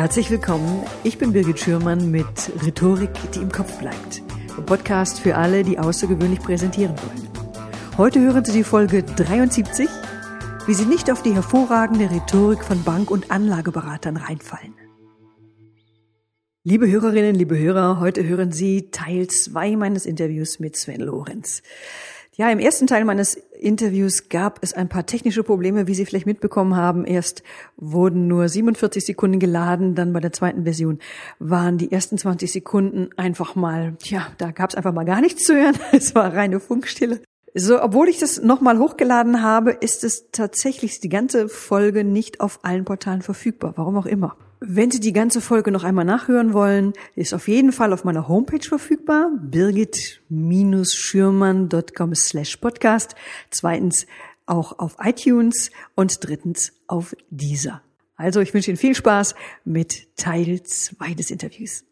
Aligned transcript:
Herzlich 0.00 0.30
willkommen. 0.30 0.82
Ich 1.04 1.18
bin 1.18 1.34
Birgit 1.34 1.60
Schürmann 1.60 2.10
mit 2.10 2.24
Rhetorik, 2.64 3.10
die 3.34 3.40
im 3.40 3.52
Kopf 3.52 3.80
bleibt. 3.80 4.22
Ein 4.56 4.64
Podcast 4.64 5.20
für 5.20 5.36
alle, 5.36 5.62
die 5.62 5.78
außergewöhnlich 5.78 6.40
präsentieren 6.40 6.94
wollen. 6.96 7.28
Heute 7.98 8.18
hören 8.20 8.42
Sie 8.42 8.52
die 8.52 8.64
Folge 8.64 9.02
73, 9.02 9.90
wie 10.66 10.72
Sie 10.72 10.86
nicht 10.86 11.10
auf 11.10 11.20
die 11.20 11.34
hervorragende 11.34 12.10
Rhetorik 12.10 12.64
von 12.64 12.82
Bank- 12.82 13.10
und 13.10 13.30
Anlageberatern 13.30 14.16
reinfallen. 14.16 14.72
Liebe 16.64 16.90
Hörerinnen, 16.90 17.34
liebe 17.34 17.58
Hörer, 17.58 18.00
heute 18.00 18.26
hören 18.26 18.52
Sie 18.52 18.90
Teil 18.90 19.26
2 19.26 19.76
meines 19.76 20.06
Interviews 20.06 20.60
mit 20.60 20.76
Sven 20.78 21.02
Lorenz. 21.02 21.62
Ja, 22.36 22.50
im 22.50 22.58
ersten 22.58 22.86
Teil 22.86 23.04
meines 23.04 23.36
Interviews 23.60 24.28
gab 24.28 24.58
es 24.62 24.72
ein 24.72 24.88
paar 24.88 25.06
technische 25.06 25.42
Probleme, 25.42 25.86
wie 25.86 25.94
Sie 25.94 26.06
vielleicht 26.06 26.26
mitbekommen 26.26 26.76
haben. 26.76 27.04
Erst 27.04 27.42
wurden 27.76 28.26
nur 28.26 28.48
47 28.48 29.04
Sekunden 29.04 29.38
geladen, 29.38 29.94
dann 29.94 30.12
bei 30.12 30.20
der 30.20 30.32
zweiten 30.32 30.64
Version 30.64 30.98
waren 31.38 31.78
die 31.78 31.92
ersten 31.92 32.18
20 32.18 32.50
Sekunden 32.50 33.10
einfach 33.16 33.54
mal, 33.54 33.96
ja, 34.04 34.26
da 34.38 34.50
gab 34.50 34.70
es 34.70 34.76
einfach 34.76 34.92
mal 34.92 35.04
gar 35.04 35.20
nichts 35.20 35.44
zu 35.44 35.54
hören. 35.54 35.76
Es 35.92 36.14
war 36.14 36.34
reine 36.34 36.60
Funkstille. 36.60 37.20
So, 37.54 37.82
obwohl 37.82 38.08
ich 38.08 38.18
das 38.18 38.40
nochmal 38.40 38.78
hochgeladen 38.78 39.42
habe, 39.42 39.72
ist 39.72 40.04
es 40.04 40.30
tatsächlich 40.30 41.00
die 41.00 41.08
ganze 41.08 41.48
Folge 41.48 42.04
nicht 42.04 42.40
auf 42.40 42.60
allen 42.62 42.84
Portalen 42.84 43.22
verfügbar. 43.22 43.72
Warum 43.76 43.96
auch 43.96 44.06
immer. 44.06 44.36
Wenn 44.62 44.90
Sie 44.90 45.00
die 45.00 45.14
ganze 45.14 45.40
Folge 45.40 45.70
noch 45.70 45.84
einmal 45.84 46.04
nachhören 46.04 46.52
wollen, 46.52 46.92
ist 47.14 47.32
auf 47.32 47.48
jeden 47.48 47.72
Fall 47.72 47.94
auf 47.94 48.04
meiner 48.04 48.28
Homepage 48.28 48.62
verfügbar, 48.62 49.30
birgit-schürmann.com 49.40 52.14
slash 52.14 52.58
podcast. 52.58 53.14
Zweitens 53.48 54.06
auch 54.44 54.78
auf 54.78 54.98
iTunes 55.02 55.70
und 55.94 56.18
drittens 56.20 56.74
auf 56.88 57.16
Deezer. 57.30 57.80
Also 58.16 58.40
ich 58.40 58.52
wünsche 58.52 58.70
Ihnen 58.70 58.76
viel 58.76 58.94
Spaß 58.94 59.34
mit 59.64 60.14
Teil 60.18 60.62
2 60.62 61.14
des 61.14 61.30
Interviews. 61.30 61.84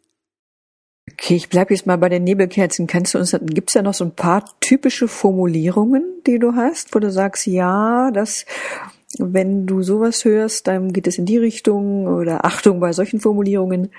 Okay, 1.11 1.37
ich 1.37 1.49
bleibe 1.49 1.73
jetzt 1.73 1.87
mal 1.87 1.97
bei 1.97 2.11
den 2.11 2.25
Nebelkerzen. 2.25 2.87
Kannst 2.87 3.15
du 3.15 3.19
uns, 3.19 3.35
gibt's 3.45 3.73
ja 3.73 3.81
noch 3.81 3.95
so 3.95 4.05
ein 4.05 4.15
paar 4.15 4.45
typische 4.61 5.09
Formulierungen, 5.09 6.05
die 6.27 6.39
du 6.39 6.55
hast, 6.55 6.95
wo 6.95 6.99
du 6.99 7.11
sagst, 7.11 7.47
ja, 7.47 8.11
das 8.11 8.45
wenn 9.19 9.67
du 9.67 9.83
sowas 9.83 10.25
hörst, 10.25 10.67
dann 10.67 10.93
geht 10.93 11.07
es 11.07 11.19
in 11.19 11.27
die 11.27 11.39
Richtung 11.39 12.07
oder 12.07 12.45
Achtung 12.45 12.81
bei 12.81 12.93
solchen 12.93 13.21
Formulierungen 13.21 13.91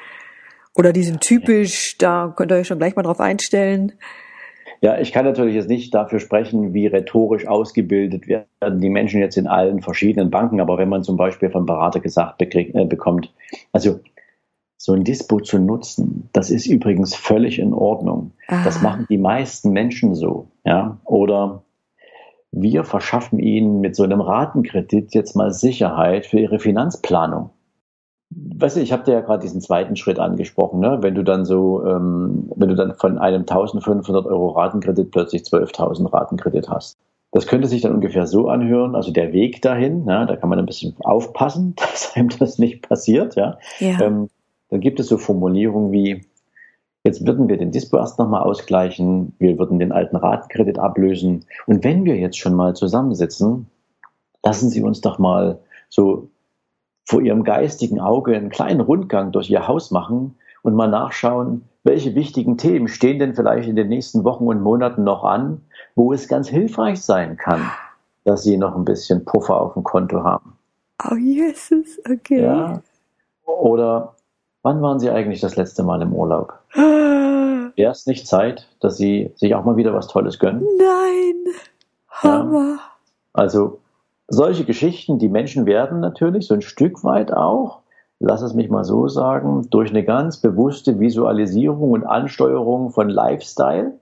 oder 0.76 0.94
die 0.94 1.04
sind 1.04 1.22
typisch, 1.22 1.98
da 1.98 2.34
könnt 2.36 2.52
ihr 2.52 2.58
euch 2.58 2.68
schon 2.68 2.78
gleich 2.78 2.96
mal 2.96 3.04
drauf 3.04 3.20
einstellen. 3.20 3.94
Ja, 4.82 4.98
ich 4.98 5.12
kann 5.12 5.26
natürlich 5.26 5.56
jetzt 5.56 5.68
nicht 5.68 5.94
dafür 5.94 6.20
sprechen, 6.20 6.74
wie 6.74 6.88
rhetorisch 6.88 7.48
ausgebildet 7.48 8.28
werden 8.28 8.80
die 8.80 8.90
Menschen 8.90 9.20
jetzt 9.20 9.36
in 9.36 9.48
allen 9.48 9.82
verschiedenen 9.82 10.30
Banken, 10.30 10.62
aber 10.62 10.78
wenn 10.78 10.88
man 10.88 11.04
zum 11.04 11.18
Beispiel 11.18 11.50
vom 11.50 11.66
Berater 11.66 12.00
gesagt 12.00 12.42
äh, 12.42 12.86
bekommt, 12.86 13.34
also 13.74 14.00
so 14.78 14.94
ein 14.94 15.04
Dispo 15.04 15.42
zu 15.42 15.60
nutzen, 15.60 16.30
das 16.32 16.50
ist 16.50 16.66
übrigens 16.66 17.14
völlig 17.14 17.60
in 17.60 17.74
Ordnung. 17.74 18.32
Ah. 18.48 18.64
Das 18.64 18.82
machen 18.82 19.06
die 19.10 19.18
meisten 19.18 19.72
Menschen 19.72 20.16
so, 20.16 20.48
ja. 20.64 20.98
Oder 21.04 21.64
wir 22.52 22.84
verschaffen 22.84 23.40
Ihnen 23.40 23.80
mit 23.80 23.96
so 23.96 24.04
einem 24.04 24.22
Ratenkredit 24.22 25.14
jetzt 25.14 25.36
mal 25.36 25.52
Sicherheit 25.52 26.26
für 26.26 26.40
Ihre 26.40 26.60
Finanzplanung. 26.60 27.52
Weißt 28.32 28.76
du, 28.76 28.82
ich 28.82 28.92
habe 28.92 29.04
dir 29.04 29.14
ja 29.14 29.22
gerade 29.22 29.42
diesen 29.42 29.60
zweiten 29.60 29.96
Schritt 29.96 30.20
angesprochen, 30.20 30.80
ne? 30.80 31.00
wenn 31.02 31.16
du 31.16 31.24
dann 31.24 31.46
so, 31.46 31.84
ähm, 31.84 32.52
wenn 32.56 32.70
du 32.70 32.76
dann 32.76 32.94
von 32.94 33.18
einem 33.18 33.42
1500 33.42 34.28
Euro 34.28 34.50
Ratenkredit 34.50 35.10
plötzlich 35.10 35.44
12.000 35.44 36.14
Ratenkredit 36.14 36.70
hast. 36.70 36.98
Das 37.32 37.48
könnte 37.48 37.68
sich 37.68 37.82
dann 37.82 37.94
ungefähr 37.94 38.28
so 38.28 38.48
anhören, 38.48 38.96
also 38.96 39.12
der 39.12 39.34
Weg 39.34 39.62
dahin, 39.62 40.06
ja, 40.08 40.26
da 40.26 40.36
kann 40.36 40.50
man 40.50 40.60
ein 40.60 40.66
bisschen 40.66 40.96
aufpassen, 41.00 41.76
dass 41.92 42.16
einem 42.16 42.30
das 42.30 42.60
nicht 42.60 42.88
passiert. 42.88 43.36
Ja. 43.36 43.58
ja. 43.80 44.00
Ähm, 44.02 44.30
dann 44.70 44.80
gibt 44.80 45.00
es 45.00 45.08
so 45.08 45.18
Formulierungen 45.18 45.92
wie, 45.92 46.22
Jetzt 47.04 47.26
würden 47.26 47.48
wir 47.48 47.58
den 47.58 47.72
Dispo 47.72 47.98
erst 47.98 48.20
nochmal 48.20 48.44
ausgleichen, 48.44 49.34
wir 49.40 49.58
würden 49.58 49.80
den 49.80 49.92
alten 49.92 50.18
Ratenkredit 50.18 50.80
ablösen. 50.80 51.46
Und 51.66 51.84
wenn 51.84 52.04
wir 52.04 52.18
jetzt 52.18 52.38
schon 52.38 52.54
mal 52.54 52.76
zusammensitzen, 52.76 53.68
lassen 54.44 54.70
Sie 54.70 54.82
uns 54.84 55.02
doch 55.02 55.18
mal 55.18 55.60
so 55.88 56.30
vor 57.06 57.22
Ihrem 57.22 57.44
geistigen 57.44 58.00
Auge 58.00 58.36
einen 58.36 58.50
kleinen 58.50 58.82
Rundgang 58.82 59.32
durch 59.32 59.50
Ihr 59.50 59.68
Haus 59.68 59.92
machen 59.92 60.36
und 60.62 60.76
mal 60.76 60.90
nachschauen, 60.90 61.64
welche 61.84 62.16
wichtigen 62.16 62.58
Themen 62.58 62.90
stehen 62.90 63.20
denn 63.20 63.34
vielleicht 63.34 63.70
in 63.70 63.78
den 63.78 63.88
nächsten 63.88 64.26
Wochen 64.26 64.48
und 64.48 64.62
Monaten 64.62 65.04
noch 65.04 65.24
an, 65.24 65.62
wo 65.96 66.12
es 66.12 66.28
ganz 66.28 66.50
hilfreich 66.50 67.02
sein 67.02 67.38
kann, 67.38 67.62
dass 68.26 68.44
Sie 68.44 68.58
noch 68.58 68.76
ein 68.76 68.86
bisschen 68.86 69.24
Puffer 69.24 69.60
auf 69.60 69.74
dem 69.74 69.84
Konto 69.84 70.24
haben. 70.24 70.58
Oh, 71.10 71.16
Jesus, 71.16 71.98
okay. 72.10 72.44
Ja. 72.44 72.82
Oder 73.46 74.16
Wann 74.62 74.82
waren 74.82 75.00
Sie 75.00 75.10
eigentlich 75.10 75.40
das 75.40 75.56
letzte 75.56 75.84
Mal 75.84 76.02
im 76.02 76.14
Urlaub? 76.14 76.54
Wäre 76.76 77.92
es 77.92 78.06
nicht 78.08 78.28
Zeit, 78.28 78.68
dass 78.82 78.98
Sie 78.98 79.32
sich 79.36 79.56
auch 79.56 79.64
mal 79.64 79.78
wieder 79.78 79.94
was 79.94 80.08
Tolles 80.08 80.38
gönnen? 80.38 80.66
Nein, 80.78 81.54
Hammer. 82.10 82.76
Ja. 82.76 82.80
Also 83.32 83.80
solche 84.28 84.66
Geschichten, 84.66 85.18
die 85.18 85.30
Menschen 85.30 85.66
werden 85.66 86.02
natürlich 86.02 86.48
so 86.48 86.56
ein 86.56 86.62
Stück 86.62 87.06
weit 87.06 87.32
auch, 87.32 87.80
lass 88.20 88.42
es 88.42 88.54
mich 88.54 88.70
mal 88.70 88.84
so 88.84 89.08
sagen, 89.08 89.70
durch 89.70 89.92
eine 89.92 90.04
ganz 90.04 90.38
bewusste 90.38 91.00
Visualisierung 91.00 91.92
und 91.92 92.06
Ansteuerung 92.06 92.90
von 92.90 93.08
Lifestyle 93.08 93.94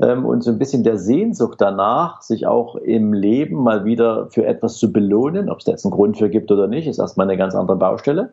ähm, 0.00 0.24
und 0.24 0.42
so 0.42 0.52
ein 0.52 0.60
bisschen 0.60 0.84
der 0.84 0.96
Sehnsucht 0.96 1.60
danach, 1.60 2.22
sich 2.22 2.46
auch 2.46 2.76
im 2.76 3.12
Leben 3.12 3.56
mal 3.56 3.84
wieder 3.84 4.28
für 4.30 4.46
etwas 4.46 4.76
zu 4.76 4.92
belohnen, 4.92 5.50
ob 5.50 5.58
es 5.58 5.64
da 5.64 5.72
jetzt 5.72 5.84
einen 5.84 5.92
Grund 5.92 6.18
für 6.18 6.30
gibt 6.30 6.52
oder 6.52 6.68
nicht, 6.68 6.86
ist 6.86 7.00
erstmal 7.00 7.26
eine 7.26 7.36
ganz 7.36 7.56
andere 7.56 7.76
Baustelle 7.76 8.32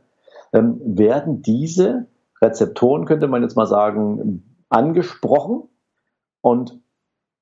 ähm, 0.54 0.80
werden 0.84 1.42
diese 1.42 2.08
Rezeptoren, 2.42 3.06
könnte 3.06 3.28
man 3.28 3.42
jetzt 3.42 3.56
mal 3.56 3.66
sagen, 3.66 4.44
angesprochen 4.70 5.64
und 6.42 6.80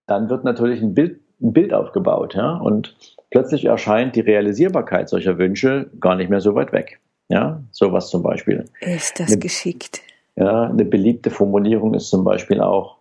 dann 0.05 0.29
wird 0.29 0.43
natürlich 0.43 0.81
ein 0.81 0.93
Bild, 0.93 1.21
ein 1.41 1.53
Bild 1.53 1.73
aufgebaut. 1.73 2.35
Ja? 2.35 2.57
Und 2.57 2.95
plötzlich 3.29 3.65
erscheint 3.65 4.15
die 4.15 4.21
Realisierbarkeit 4.21 5.09
solcher 5.09 5.37
Wünsche 5.37 5.89
gar 5.99 6.15
nicht 6.15 6.29
mehr 6.29 6.41
so 6.41 6.55
weit 6.55 6.71
weg. 6.71 6.99
Ja, 7.29 7.63
sowas 7.71 8.09
zum 8.09 8.21
Beispiel. 8.21 8.65
Ist 8.81 9.19
das 9.19 9.29
eine, 9.29 9.39
geschickt? 9.39 10.01
Ja, 10.35 10.63
eine 10.63 10.85
beliebte 10.85 11.29
Formulierung 11.29 11.93
ist 11.93 12.09
zum 12.09 12.23
Beispiel 12.23 12.59
auch, 12.59 12.97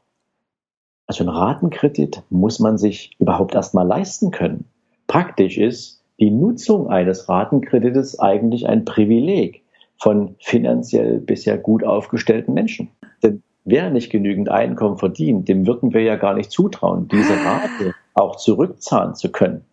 also 1.07 1.25
ein 1.25 1.29
Ratenkredit 1.29 2.23
muss 2.31 2.61
man 2.61 2.79
sich 2.79 3.11
überhaupt 3.19 3.55
erstmal 3.55 3.87
leisten 3.87 4.31
können. 4.31 4.67
Praktisch 5.07 5.59
ist 5.59 6.03
die 6.21 6.31
Nutzung 6.31 6.89
eines 6.89 7.29
Ratenkredites 7.29 8.19
eigentlich 8.21 8.69
ein 8.69 8.85
Privileg 8.85 9.62
von 10.03 10.35
finanziell 10.41 11.21
bisher 11.21 11.57
gut 11.57 11.85
aufgestellten 11.85 12.55
Menschen. 12.55 12.91
Denn 13.23 13.45
wer 13.65 13.89
nicht 13.89 14.11
genügend 14.11 14.49
Einkommen 14.49 14.99
verdient, 14.99 15.49
dem 15.49 15.65
würden 15.65 15.95
wir 15.95 16.03
ja 16.03 16.17
gar 16.17 16.35
nicht 16.35 16.51
zutrauen, 16.51 17.07
diese 17.07 17.35
Rate 17.35 17.95
auch 18.15 18.35
zurückzahlen 18.35 19.15
zu 19.15 19.31
können. 19.31 19.65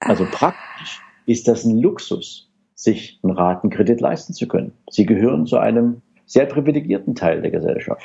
Also 0.00 0.24
praktisch 0.24 1.02
ist 1.26 1.48
das 1.48 1.66
ein 1.66 1.76
Luxus, 1.76 2.50
sich 2.74 3.20
einen 3.22 3.36
Ratenkredit 3.36 4.00
leisten 4.00 4.32
zu 4.32 4.48
können. 4.48 4.72
Sie 4.88 5.04
gehören 5.04 5.44
zu 5.44 5.58
einem 5.58 6.00
sehr 6.24 6.46
privilegierten 6.46 7.14
Teil 7.14 7.42
der 7.42 7.50
Gesellschaft. 7.50 8.02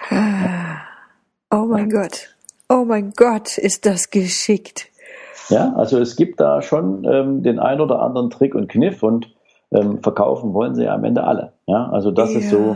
Oh 1.50 1.66
mein 1.66 1.90
Gott. 1.90 2.36
Oh 2.68 2.84
mein 2.84 3.14
Gott, 3.16 3.58
ist 3.58 3.86
das 3.86 4.10
geschickt. 4.10 4.90
Ja, 5.48 5.72
also 5.78 5.98
es 6.00 6.18
gibt 6.18 6.42
da 6.42 6.62
schon 6.62 7.06
ähm, 7.06 7.42
den 7.42 7.60
ein 7.60 7.80
oder 7.80 8.02
anderen 8.02 8.30
Trick 8.30 8.54
und 8.54 8.68
Kniff 8.68 9.02
und 9.02 9.34
ähm, 9.72 10.02
verkaufen 10.04 10.54
wollen 10.54 10.76
sie 10.76 10.84
ja 10.84 10.94
am 10.94 11.04
Ende 11.04 11.24
alle. 11.24 11.53
Ja, 11.68 11.90
also 11.90 12.12
das 12.12 12.34
ja. 12.34 12.40
ist 12.40 12.50
so. 12.50 12.76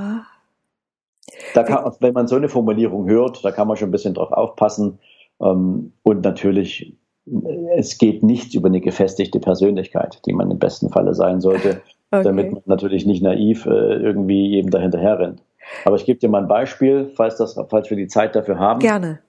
Da 1.53 1.63
kann, 1.63 1.91
wenn 1.99 2.13
man 2.13 2.27
so 2.27 2.35
eine 2.35 2.49
Formulierung 2.49 3.07
hört, 3.09 3.43
da 3.43 3.51
kann 3.51 3.67
man 3.67 3.77
schon 3.77 3.89
ein 3.89 3.91
bisschen 3.91 4.13
drauf 4.13 4.31
aufpassen. 4.31 4.99
Ähm, 5.41 5.93
und 6.03 6.23
natürlich, 6.23 6.95
es 7.75 7.97
geht 7.97 8.23
nichts 8.23 8.53
über 8.53 8.67
eine 8.67 8.81
gefestigte 8.81 9.39
Persönlichkeit, 9.39 10.21
die 10.25 10.33
man 10.33 10.51
im 10.51 10.59
besten 10.59 10.89
Falle 10.89 11.13
sein 11.13 11.41
sollte, 11.41 11.81
okay. 12.11 12.23
damit 12.23 12.51
man 12.51 12.61
natürlich 12.65 13.05
nicht 13.05 13.21
naiv 13.21 13.65
äh, 13.65 13.69
irgendwie 13.69 14.47
jedem 14.47 14.71
dahinterher 14.71 15.19
rennt. 15.19 15.43
Aber 15.83 15.97
ich 15.97 16.05
gebe 16.05 16.19
dir 16.19 16.29
mal 16.29 16.43
ein 16.43 16.47
Beispiel, 16.47 17.11
falls, 17.15 17.37
das, 17.37 17.59
falls 17.69 17.89
wir 17.89 17.97
die 17.97 18.07
Zeit 18.07 18.35
dafür 18.35 18.57
haben. 18.57 18.79
Gerne. 18.79 19.19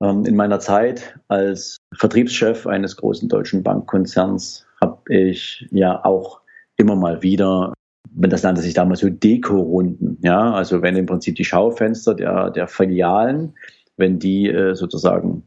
Ähm, 0.00 0.24
in 0.24 0.36
meiner 0.36 0.60
Zeit 0.60 1.18
als 1.28 1.78
Vertriebschef 1.94 2.66
eines 2.66 2.96
großen 2.96 3.28
deutschen 3.28 3.62
Bankkonzerns 3.62 4.66
habe 4.80 4.98
ich 5.08 5.66
ja 5.70 6.04
auch 6.04 6.40
immer 6.76 6.96
mal 6.96 7.22
wieder, 7.22 7.72
das 8.10 8.42
nannte 8.42 8.60
sich 8.60 8.74
damals 8.74 9.00
so 9.00 9.08
Deko-Runden, 9.08 10.18
ja, 10.22 10.52
also 10.52 10.82
wenn 10.82 10.96
im 10.96 11.06
Prinzip 11.06 11.36
die 11.36 11.44
Schaufenster 11.44 12.14
der, 12.14 12.50
der 12.50 12.68
Filialen, 12.68 13.54
wenn 13.96 14.18
die 14.18 14.48
äh, 14.48 14.74
sozusagen 14.74 15.44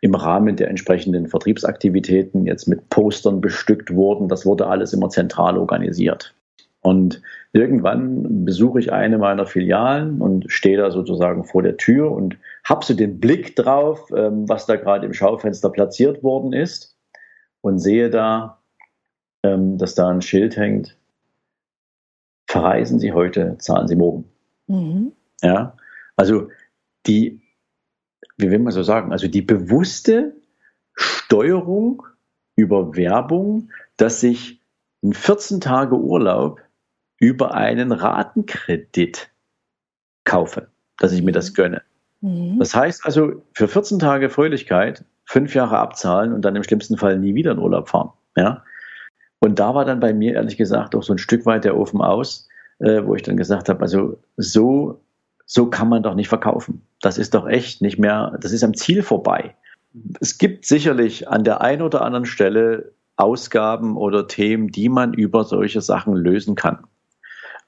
im 0.00 0.14
Rahmen 0.14 0.56
der 0.56 0.68
entsprechenden 0.68 1.26
Vertriebsaktivitäten 1.26 2.46
jetzt 2.46 2.68
mit 2.68 2.88
Postern 2.90 3.40
bestückt 3.40 3.94
wurden, 3.94 4.28
das 4.28 4.44
wurde 4.44 4.66
alles 4.66 4.92
immer 4.92 5.08
zentral 5.08 5.56
organisiert. 5.56 6.34
Und 6.80 7.22
irgendwann 7.52 8.44
besuche 8.44 8.78
ich 8.78 8.92
eine 8.92 9.18
meiner 9.18 9.46
Filialen 9.46 10.20
und 10.20 10.44
stehe 10.52 10.76
da 10.76 10.90
sozusagen 10.90 11.44
vor 11.44 11.62
der 11.62 11.76
Tür 11.76 12.12
und 12.12 12.36
habe 12.64 12.84
so 12.84 12.94
den 12.94 13.18
Blick 13.18 13.56
drauf, 13.56 14.10
ähm, 14.14 14.48
was 14.48 14.66
da 14.66 14.76
gerade 14.76 15.06
im 15.06 15.14
Schaufenster 15.14 15.70
platziert 15.70 16.22
worden 16.22 16.52
ist 16.52 16.96
und 17.62 17.78
sehe 17.78 18.10
da 18.10 18.60
ähm, 19.46 19.78
dass 19.78 19.94
da 19.94 20.08
ein 20.08 20.22
Schild 20.22 20.56
hängt. 20.56 20.96
Verreisen 22.46 22.98
Sie 22.98 23.12
heute, 23.12 23.56
zahlen 23.58 23.88
Sie 23.88 23.96
morgen. 23.96 24.24
Mhm. 24.66 25.12
Ja, 25.42 25.76
also 26.16 26.48
die, 27.06 27.40
wie 28.36 28.50
will 28.50 28.58
man 28.58 28.72
so 28.72 28.82
sagen, 28.82 29.12
also 29.12 29.28
die 29.28 29.42
bewusste 29.42 30.34
Steuerung 30.94 32.06
über 32.56 32.96
Werbung, 32.96 33.70
dass 33.96 34.20
sich 34.20 34.60
ein 35.02 35.12
14 35.12 35.60
Tage 35.60 35.96
Urlaub 35.96 36.60
über 37.18 37.54
einen 37.54 37.92
Ratenkredit 37.92 39.30
kaufe, 40.24 40.68
dass 40.98 41.12
ich 41.12 41.22
mir 41.22 41.32
das 41.32 41.54
gönne. 41.54 41.82
Mhm. 42.20 42.58
Das 42.58 42.74
heißt 42.74 43.04
also, 43.04 43.42
für 43.52 43.68
14 43.68 43.98
Tage 43.98 44.30
Fröhlichkeit 44.30 45.04
fünf 45.24 45.54
Jahre 45.54 45.78
abzahlen 45.78 46.32
und 46.32 46.42
dann 46.42 46.56
im 46.56 46.62
schlimmsten 46.62 46.96
Fall 46.96 47.18
nie 47.18 47.34
wieder 47.34 47.52
in 47.52 47.58
Urlaub 47.58 47.88
fahren. 47.88 48.12
Ja? 48.36 48.64
Und 49.40 49.58
da 49.58 49.74
war 49.74 49.84
dann 49.84 50.00
bei 50.00 50.12
mir 50.12 50.34
ehrlich 50.34 50.56
gesagt 50.56 50.94
auch 50.94 51.02
so 51.02 51.12
ein 51.12 51.18
Stück 51.18 51.46
weit 51.46 51.64
der 51.64 51.76
Ofen 51.76 52.00
aus, 52.00 52.48
äh, 52.78 53.02
wo 53.04 53.14
ich 53.14 53.22
dann 53.22 53.36
gesagt 53.36 53.68
habe, 53.68 53.80
also 53.80 54.18
so, 54.36 55.00
so 55.44 55.66
kann 55.66 55.88
man 55.88 56.02
doch 56.02 56.14
nicht 56.14 56.28
verkaufen. 56.28 56.82
Das 57.00 57.18
ist 57.18 57.34
doch 57.34 57.46
echt 57.46 57.82
nicht 57.82 57.98
mehr, 57.98 58.36
das 58.40 58.52
ist 58.52 58.64
am 58.64 58.74
Ziel 58.74 59.02
vorbei. 59.02 59.54
Es 60.20 60.38
gibt 60.38 60.66
sicherlich 60.66 61.28
an 61.28 61.44
der 61.44 61.60
einen 61.60 61.82
oder 61.82 62.02
anderen 62.02 62.26
Stelle 62.26 62.92
Ausgaben 63.16 63.96
oder 63.96 64.26
Themen, 64.28 64.68
die 64.68 64.88
man 64.88 65.14
über 65.14 65.44
solche 65.44 65.80
Sachen 65.80 66.14
lösen 66.14 66.54
kann. 66.54 66.78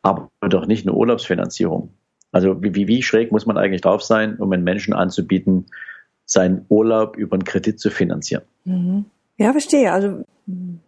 Aber 0.03 0.29
doch 0.41 0.67
nicht 0.67 0.87
eine 0.87 0.94
Urlaubsfinanzierung. 0.94 1.94
Also 2.32 2.62
wie, 2.62 2.87
wie 2.87 3.03
schräg 3.03 3.32
muss 3.32 3.47
man 3.47 3.56
eigentlich 3.56 3.81
drauf 3.81 4.03
sein, 4.03 4.37
um 4.37 4.53
einen 4.53 4.65
Menschen 4.65 4.93
anzubieten, 4.93 5.67
seinen 6.26 6.67
Urlaub 6.69 7.17
über 7.17 7.35
einen 7.35 7.44
Kredit 7.44 7.81
zu 7.81 7.91
finanzieren? 7.91 8.43
Mhm. 8.65 9.06
Ja, 9.38 9.52
verstehe. 9.52 9.93
Also 9.93 10.25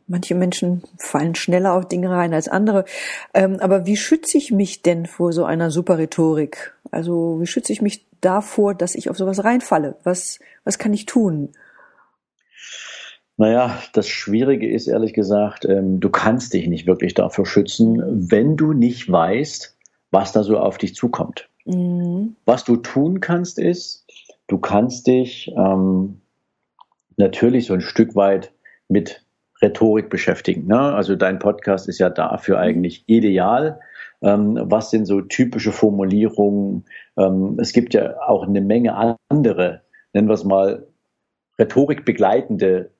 manche 0.07 0.35
Menschen 0.35 0.83
fallen 0.99 1.35
schneller 1.35 1.75
auf 1.75 1.89
Dinge 1.89 2.11
rein 2.11 2.35
als 2.35 2.49
andere. 2.49 2.85
Ähm, 3.33 3.59
aber 3.61 3.87
wie 3.87 3.97
schütze 3.97 4.37
ich 4.37 4.51
mich 4.51 4.83
denn 4.83 5.07
vor 5.07 5.33
so 5.33 5.45
einer 5.45 5.71
super 5.71 5.99
Rhetorik? 5.99 6.75
Also 6.91 7.41
wie 7.41 7.47
schütze 7.47 7.73
ich 7.73 7.81
mich 7.81 8.07
davor, 8.21 8.75
dass 8.75 8.95
ich 8.95 9.09
auf 9.09 9.17
sowas 9.17 9.45
reinfalle? 9.45 9.97
Was, 10.03 10.41
was 10.65 10.79
kann 10.79 10.93
ich 10.93 11.07
tun? 11.07 11.51
Naja, 13.37 13.79
das 13.95 14.09
Schwierige 14.09 14.69
ist 14.71 14.87
ehrlich 14.87 15.15
gesagt, 15.15 15.65
ähm, 15.65 16.01
du 16.01 16.11
kannst 16.11 16.53
dich 16.53 16.67
nicht 16.67 16.87
wirklich 16.87 17.15
dafür 17.15 17.47
schützen, 17.47 18.31
wenn 18.31 18.57
du 18.57 18.73
nicht 18.73 19.11
weißt, 19.11 19.79
was 20.11 20.33
da 20.33 20.43
so 20.43 20.59
auf 20.59 20.77
dich 20.77 20.95
zukommt. 20.95 21.49
Mhm. 21.65 22.37
Was 22.45 22.65
du 22.65 22.77
tun 22.77 23.21
kannst, 23.21 23.59
ist, 23.59 24.07
du 24.47 24.59
kannst 24.59 25.07
dich 25.07 25.53
ähm, 25.57 26.20
natürlich 27.21 27.67
so 27.67 27.75
ein 27.75 27.81
Stück 27.81 28.17
weit 28.17 28.53
mit 28.89 29.25
Rhetorik 29.63 30.11
beschäftigen. 30.11 30.67
Ne? 30.67 30.79
Also 30.79 31.17
dein 31.17 31.39
Podcast 31.39 31.89
ist 31.89 31.99
ja 31.99 32.11
dafür 32.11 32.59
eigentlich 32.59 33.05
ideal. 33.07 33.81
Ähm, 34.23 34.59
was 34.63 34.91
sind 34.91 35.07
so 35.07 35.21
typische 35.21 35.73
Formulierungen? 35.73 36.85
Ähm, 37.17 37.57
es 37.61 37.73
gibt 37.73 37.95
ja 37.95 38.21
auch 38.21 38.47
eine 38.47 38.61
Menge 38.61 39.17
andere, 39.29 39.83
nennen 40.13 40.29
wir 40.29 40.35
es 40.35 40.45
mal, 40.45 40.87
Rhetorik 41.59 42.05
begleitende 42.05 42.91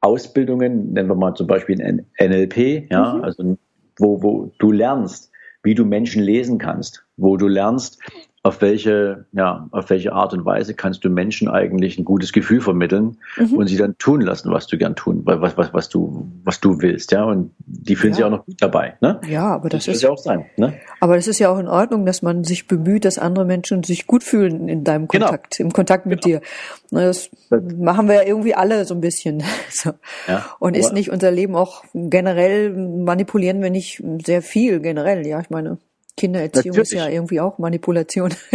Ausbildungen, 0.00 0.92
nennen 0.92 1.08
wir 1.08 1.14
mal 1.14 1.34
zum 1.34 1.46
Beispiel 1.46 1.80
ein 1.82 2.06
NLP, 2.18 2.90
ja, 2.90 3.14
mhm. 3.14 3.24
also 3.24 3.58
wo, 3.98 4.22
wo 4.22 4.52
du 4.58 4.72
lernst, 4.72 5.30
wie 5.62 5.74
du 5.74 5.84
Menschen 5.84 6.22
lesen 6.22 6.58
kannst, 6.58 7.06
wo 7.16 7.36
du 7.36 7.46
lernst, 7.46 8.00
auf 8.46 8.60
welche, 8.60 9.24
ja, 9.32 9.66
auf 9.70 9.88
welche 9.88 10.12
Art 10.12 10.34
und 10.34 10.44
Weise 10.44 10.74
kannst 10.74 11.02
du 11.02 11.08
Menschen 11.08 11.48
eigentlich 11.48 11.98
ein 11.98 12.04
gutes 12.04 12.30
Gefühl 12.30 12.60
vermitteln 12.60 13.16
mhm. 13.38 13.54
und 13.54 13.68
sie 13.68 13.78
dann 13.78 13.96
tun 13.96 14.20
lassen, 14.20 14.52
was 14.52 14.66
du 14.66 14.76
gern 14.76 14.94
tun, 14.94 15.22
was, 15.24 15.56
was, 15.56 15.72
was 15.72 15.88
du, 15.88 16.30
was 16.44 16.60
du 16.60 16.82
willst, 16.82 17.10
ja. 17.12 17.24
Und 17.24 17.52
die 17.58 17.96
fühlen 17.96 18.12
ja. 18.12 18.16
sich 18.16 18.24
auch 18.26 18.30
noch 18.30 18.44
gut 18.44 18.60
dabei, 18.60 18.98
ne? 19.00 19.18
Ja, 19.26 19.46
aber 19.46 19.70
das, 19.70 19.86
das 19.86 19.96
ist 19.96 20.02
ja 20.02 20.10
auch 20.10 20.18
sein, 20.18 20.44
ne? 20.58 20.74
Aber 21.00 21.16
das 21.16 21.26
ist 21.26 21.38
ja 21.38 21.48
auch 21.48 21.58
in 21.58 21.68
Ordnung, 21.68 22.04
dass 22.04 22.20
man 22.20 22.44
sich 22.44 22.68
bemüht, 22.68 23.06
dass 23.06 23.16
andere 23.16 23.46
Menschen 23.46 23.82
sich 23.82 24.06
gut 24.06 24.22
fühlen 24.22 24.68
in 24.68 24.84
deinem 24.84 25.08
genau. 25.08 25.28
Kontakt, 25.28 25.56
genau. 25.56 25.68
im 25.68 25.72
Kontakt 25.72 26.04
mit 26.04 26.22
genau. 26.22 26.40
dir. 26.40 26.46
Das, 26.90 27.30
das 27.48 27.62
machen 27.78 28.08
wir 28.08 28.16
ja 28.16 28.22
irgendwie 28.24 28.54
alle 28.54 28.84
so 28.84 28.94
ein 28.94 29.00
bisschen. 29.00 29.42
so. 29.70 29.92
Ja, 30.28 30.44
und 30.58 30.76
ist 30.76 30.92
nicht 30.92 31.10
unser 31.10 31.30
Leben 31.30 31.56
auch 31.56 31.82
generell 31.94 32.74
manipulieren 32.74 33.62
wir 33.62 33.70
nicht 33.70 34.02
sehr 34.22 34.42
viel 34.42 34.80
generell, 34.80 35.26
ja, 35.26 35.40
ich 35.40 35.48
meine. 35.48 35.78
Kindererziehung 36.16 36.76
Natürlich. 36.76 36.92
ist 36.92 36.92
ja 36.92 37.08
irgendwie 37.08 37.40
auch 37.40 37.58
Manipulation. 37.58 38.32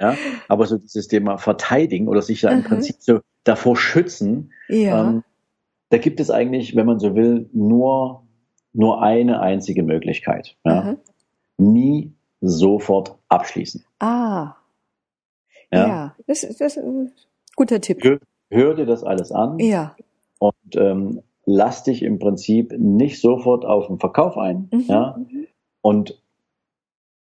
ja, 0.00 0.16
aber 0.48 0.66
so 0.66 0.78
dieses 0.78 1.08
Thema 1.08 1.38
verteidigen 1.38 2.08
oder 2.08 2.22
sich 2.22 2.42
ja 2.42 2.50
im 2.50 2.64
Prinzip 2.64 2.96
so 3.00 3.20
davor 3.44 3.76
schützen, 3.76 4.52
ja. 4.68 5.08
ähm, 5.08 5.24
da 5.90 5.98
gibt 5.98 6.20
es 6.20 6.30
eigentlich, 6.30 6.74
wenn 6.76 6.86
man 6.86 6.98
so 6.98 7.14
will, 7.14 7.48
nur, 7.52 8.22
nur 8.72 9.02
eine 9.02 9.40
einzige 9.40 9.82
Möglichkeit. 9.82 10.56
Ja? 10.64 10.96
Nie 11.58 12.12
sofort 12.40 13.16
abschließen. 13.28 13.84
Ah. 13.98 14.56
Ja, 15.72 15.86
ja 15.86 16.16
das, 16.26 16.40
das 16.40 16.60
ist 16.60 16.78
ein 16.78 17.12
guter 17.54 17.80
Tipp. 17.80 18.02
Hör, 18.02 18.18
hör 18.50 18.74
dir 18.74 18.86
das 18.86 19.04
alles 19.04 19.30
an. 19.32 19.58
Ja. 19.58 19.96
Und 20.38 20.76
ähm, 20.76 21.22
lass 21.44 21.84
dich 21.84 22.02
im 22.02 22.18
Prinzip 22.18 22.74
nicht 22.76 23.20
sofort 23.20 23.64
auf 23.64 23.86
den 23.86 23.98
Verkauf 23.98 24.36
ein. 24.36 24.68
Mhm. 24.72 24.84
Ja? 24.88 25.18
Und 25.86 26.20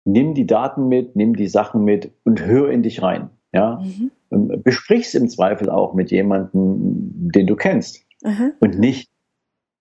nimm 0.05 0.33
die 0.33 0.47
Daten 0.47 0.87
mit, 0.87 1.15
nimm 1.15 1.35
die 1.35 1.45
Sachen 1.45 1.83
mit 1.83 2.09
und 2.23 2.43
hör 2.43 2.71
in 2.71 2.81
dich 2.81 3.03
rein. 3.03 3.29
Ja? 3.51 3.79
Mhm. 3.83 4.09
Ähm, 4.31 4.61
besprich's 4.63 5.13
im 5.13 5.29
Zweifel 5.29 5.69
auch 5.69 5.93
mit 5.93 6.09
jemandem, 6.09 7.29
den 7.31 7.45
du 7.45 7.55
kennst. 7.55 8.03
Mhm. 8.23 8.53
Und 8.59 8.79
nicht, 8.79 9.07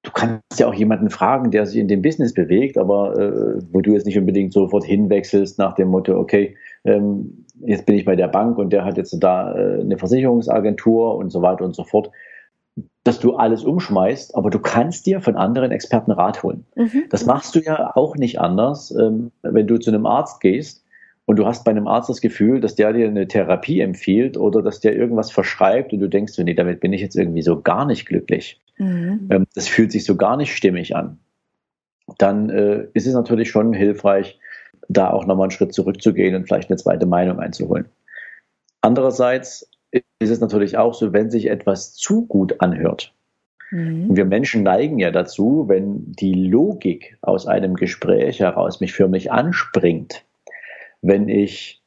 du 0.03 0.11
kannst 0.11 0.59
ja 0.59 0.67
auch 0.67 0.75
jemanden 0.75 1.09
fragen, 1.09 1.50
der 1.50 1.65
sich 1.65 1.79
in 1.79 1.88
dem 1.88 2.03
Business 2.03 2.35
bewegt, 2.35 2.76
aber 2.76 3.19
äh, 3.19 3.62
wo 3.73 3.81
du 3.81 3.93
jetzt 3.93 4.05
nicht 4.05 4.19
unbedingt 4.19 4.53
sofort 4.53 4.85
hinwechselst 4.85 5.59
nach 5.59 5.75
dem 5.75 5.88
Motto, 5.88 6.19
okay, 6.19 6.55
ähm, 6.85 7.47
jetzt 7.61 7.87
bin 7.87 7.97
ich 7.97 8.05
bei 8.05 8.17
der 8.17 8.29
Bank 8.29 8.59
und 8.59 8.71
der 8.75 8.85
hat 8.85 8.99
jetzt 8.99 9.17
da 9.19 9.56
äh, 9.56 9.81
eine 9.81 9.97
Versicherungsagentur 9.97 11.17
und 11.17 11.31
so 11.31 11.41
weiter 11.41 11.64
und 11.64 11.75
so 11.75 11.85
fort 11.85 12.11
dass 13.04 13.20
du 13.20 13.36
alles 13.36 13.64
umschmeißt, 13.64 14.36
aber 14.36 14.50
du 14.50 14.58
kannst 14.58 15.06
dir 15.06 15.20
von 15.20 15.36
anderen 15.36 15.70
Experten 15.70 16.12
Rat 16.12 16.42
holen. 16.42 16.66
Mhm. 16.76 17.04
Das 17.10 17.26
machst 17.26 17.54
du 17.54 17.60
ja 17.60 17.96
auch 17.96 18.16
nicht 18.16 18.40
anders, 18.40 18.90
ähm, 18.90 19.32
wenn 19.42 19.66
du 19.66 19.78
zu 19.78 19.90
einem 19.90 20.06
Arzt 20.06 20.40
gehst 20.40 20.84
und 21.25 21.36
du 21.36 21.46
hast 21.46 21.64
bei 21.64 21.70
einem 21.70 21.88
Arzt 21.88 22.08
das 22.08 22.20
Gefühl, 22.20 22.61
dass 22.61 22.75
der 22.75 22.92
dir 22.92 23.06
eine 23.06 23.28
Therapie 23.28 23.80
empfiehlt 23.80 24.37
oder 24.37 24.62
dass 24.62 24.80
der 24.80 24.97
irgendwas 24.97 25.30
verschreibt 25.30 25.92
und 25.92 26.00
du 26.00 26.08
denkst, 26.08 26.38
nee, 26.38 26.54
damit 26.54 26.80
bin 26.80 26.92
ich 26.92 27.00
jetzt 27.00 27.16
irgendwie 27.16 27.42
so 27.42 27.61
gar 27.61 27.85
nicht 27.85 28.06
glücklich. 28.06 28.61
Mhm. 28.78 29.28
Ähm, 29.30 29.47
das 29.54 29.68
fühlt 29.68 29.92
sich 29.92 30.04
so 30.04 30.16
gar 30.16 30.37
nicht 30.37 30.54
stimmig 30.54 30.97
an. 30.97 31.18
Dann 32.16 32.49
äh, 32.50 32.87
ist 32.94 33.06
es 33.06 33.14
natürlich 33.14 33.50
schon 33.50 33.73
hilfreich, 33.73 34.38
da 34.88 35.11
auch 35.11 35.26
nochmal 35.26 35.44
einen 35.44 35.50
Schritt 35.50 35.75
zurückzugehen 35.75 36.35
und 36.35 36.47
vielleicht 36.47 36.70
eine 36.70 36.78
zweite 36.78 37.06
Meinung 37.06 37.38
einzuholen. 37.40 37.87
Andererseits 38.80 39.68
ist 39.90 40.30
es 40.30 40.40
natürlich 40.40 40.76
auch 40.76 40.95
so, 40.95 41.12
wenn 41.12 41.30
sich 41.30 41.47
etwas 41.47 41.95
zu 41.95 42.26
gut 42.26 42.61
anhört. 42.61 43.14
Mhm. 43.71 44.16
Wir 44.16 44.25
Menschen 44.25 44.62
neigen 44.62 44.99
ja 44.99 45.11
dazu, 45.11 45.64
wenn 45.68 46.12
die 46.12 46.35
Logik 46.35 47.18
aus 47.21 47.47
einem 47.47 47.75
Gespräch 47.75 48.40
heraus 48.40 48.80
mich 48.80 48.92
für 48.92 49.09
mich 49.09 49.30
anspringt, 49.30 50.25
wenn 51.02 51.28
ich 51.28 51.83